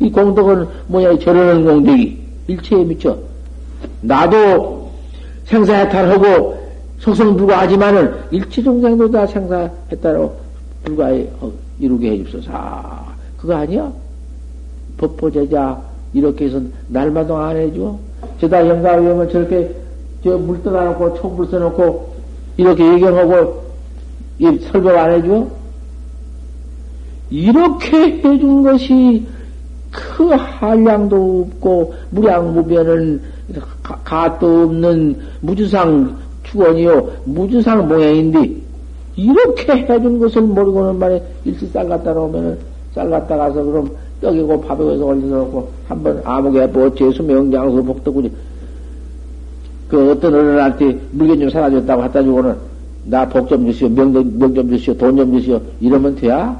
[0.00, 2.18] 이 공덕은 뭐야 절하는 공덕이
[2.48, 3.16] 일체에 미쳐
[4.00, 4.90] 나도
[5.44, 6.60] 생사해탈하고
[6.98, 10.32] 속성 불과하지만은 일치종생도 다 생사했다로
[10.84, 12.50] 불과해 어, 이루게 해줍소서.
[13.38, 13.90] 그거 아니야?
[14.98, 15.80] 법보제자
[16.12, 17.96] 이렇게 해서 날마다 안 해줘.
[18.40, 19.74] 저다 영가위험을 저렇게
[20.22, 22.14] 저 물 떠다 놓고 촉불 써놓고
[22.58, 23.69] 이렇게 예경하고
[24.40, 25.46] 이 설법 안 해줘?
[27.28, 29.26] 이렇게 해준 것이
[29.90, 33.20] 그 한량도 없고 무량무변은
[33.82, 38.50] 가도 없는 무주상 축원이요 무주상 모양인데
[39.16, 42.58] 이렇게 해준 것을 모르고는 말에 일시 쌀 갖다 놓으면은
[42.94, 43.90] 쌀 갖다 가서 그럼
[44.22, 48.32] 떡이고 밥에서 올려서 놓고 한번 아무개 뭐 재수 명장수 복덕구지
[49.88, 52.69] 그 어떤 어른한테 물건 좀 사라졌다고 갖다 주고는
[53.04, 56.58] 나 복 좀 주시오 명좀 명좀 주시오 돈 좀 주시오 이러면 돼야?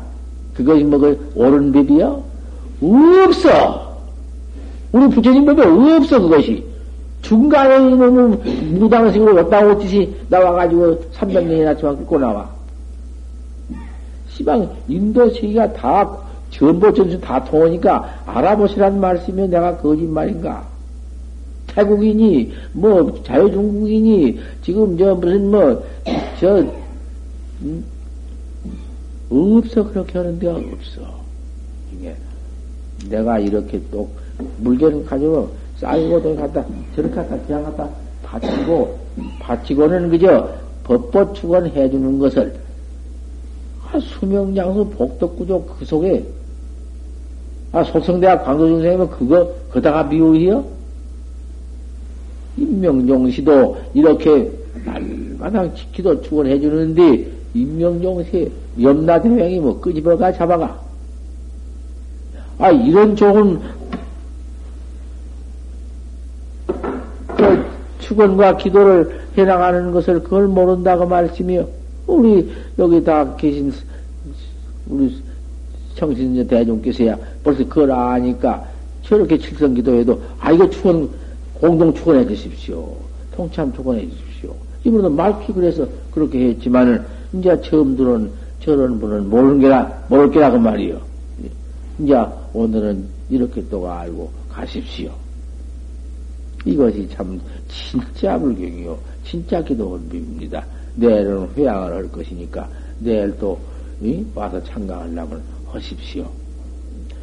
[0.55, 2.23] 그것이 뭐그 옳은 법이요?
[2.83, 3.97] 없어.
[4.93, 6.65] 우리 부처님 법에 없어 그것이.
[7.23, 12.49] 중간에 있는 무당식으로 왔다 오듯이 나와가지고 300년이나 저만 끌고 나와.
[14.31, 16.11] 시방, 인도 세계가 다,
[16.51, 20.65] 전보 전수 다 통하니까 알아보시란 말씀이 내가 거짓말인가?
[21.75, 25.85] 태국이니, 뭐, 자유중국이니, 지금 저 무슨 뭐,
[26.39, 26.65] 저,
[27.63, 27.85] 음,
[29.31, 31.21] 없어, 그렇게 하는 데가 없어.
[31.93, 32.15] 이게,
[33.09, 34.09] 내가 이렇게 또,
[34.59, 35.51] 물건 가지고,
[35.81, 36.65] 쌓이고 돈 갖다
[36.95, 37.89] 저렇게 갖다 그냥 갖다
[38.23, 38.99] 바치고
[39.41, 40.49] 바치고는 그저
[40.85, 42.55] 법보 축원 해 주는 것을
[43.91, 46.25] 아, 수명장수 복덕구조 그 속에
[47.73, 50.80] 아 속성대학 광도중생이면 그거 그다가 미우이요?
[52.57, 54.51] 임명종시도 이렇게
[54.85, 60.81] 날마다 지키도 축원해 주는데 임명종시 염라대왕이 뭐 끄집어가 잡아가
[62.59, 63.61] 아 이런 좋은
[68.01, 71.67] 축원과 기도를 해나가는 것을 그걸 모른다고 말씀이요.
[72.07, 73.73] 우리 여기 다 계신
[74.89, 75.23] 우리
[75.95, 78.65] 청신제 대중께서야 벌써 그걸 아니까
[79.03, 81.09] 저렇게 칠성 기도해도 아 이거 축원
[81.61, 82.97] 공동 축원해 주십시오.
[83.33, 84.55] 통참 축원해 주십시오.
[84.85, 87.05] 이분은 말피 그래서 그렇게 했지만은
[87.35, 88.31] 이제 처음 들은
[88.61, 91.01] 저런 분은 모르는 게라 모를 게라 그 말이요.
[91.99, 92.17] 이제
[92.55, 95.13] 오늘은 이렇게 또 알고 가십시오.
[96.65, 97.39] 이것이 참
[97.69, 98.99] 진짜 불경이요.
[99.25, 100.65] 진짜 기도 원비입니다.
[100.97, 103.59] 내일은 회양을 할 것이니까 내일 또
[104.03, 104.25] 이?
[104.35, 106.27] 와서 참가하려면 하십시오.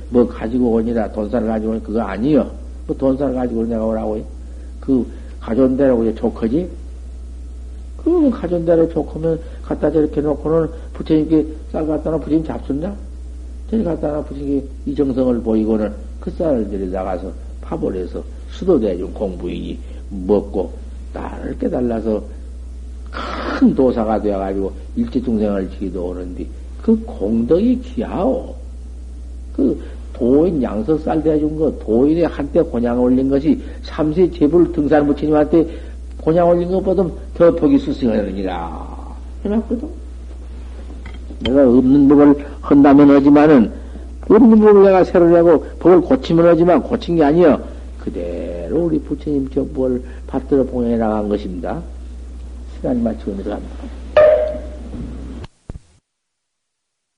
[0.10, 2.50] 뭐 가지고 오니라 돈살을 가지고 오니 그거 아니요.
[2.88, 4.26] 뭐 돈살 가지고 내가 오라고
[4.80, 5.06] 그
[5.40, 6.70] 가져온 대로 좋거지?
[7.98, 12.96] 그 가져온 대로 좋으면 갖다 저렇게 놓고는 부처님께 쌀 갖다 놓고 부처님 잡순다?
[13.70, 17.32] 저리 갖다 놓고 부처님께 이 정성을 보이고는 그 쌀을 들이 나가서
[17.62, 19.78] 파벌 해서 수도대중 공부인이
[20.10, 20.72] 먹고
[21.14, 22.24] 나를 깨달아서
[23.60, 26.48] 큰 도사가 되어가지고 일체중생을 지기도 오는데
[26.82, 28.56] 그 공덕이 귀하오.
[29.54, 29.82] 그
[30.18, 35.68] 도인 양석살 대준 거, 도인이 한때 곤양 올린 것이 삼세 제불 등산 부처님한테
[36.22, 37.06] 곤양 올린 것보다
[37.36, 39.16] 더 복이 수승하느니라.
[39.46, 39.88] 해놨거든.
[41.42, 43.72] 내가 없는 법을 한다면 하지만은,
[44.28, 47.62] 없는 법을 내가 새로 내고 법을 고치면 하지만 고친 게 아니여.
[48.00, 51.82] 그대로 우리 부처님 정보를 받들어 봉해 나간 것입니다.
[52.78, 53.77] 시간이 마치고 내려갑니다.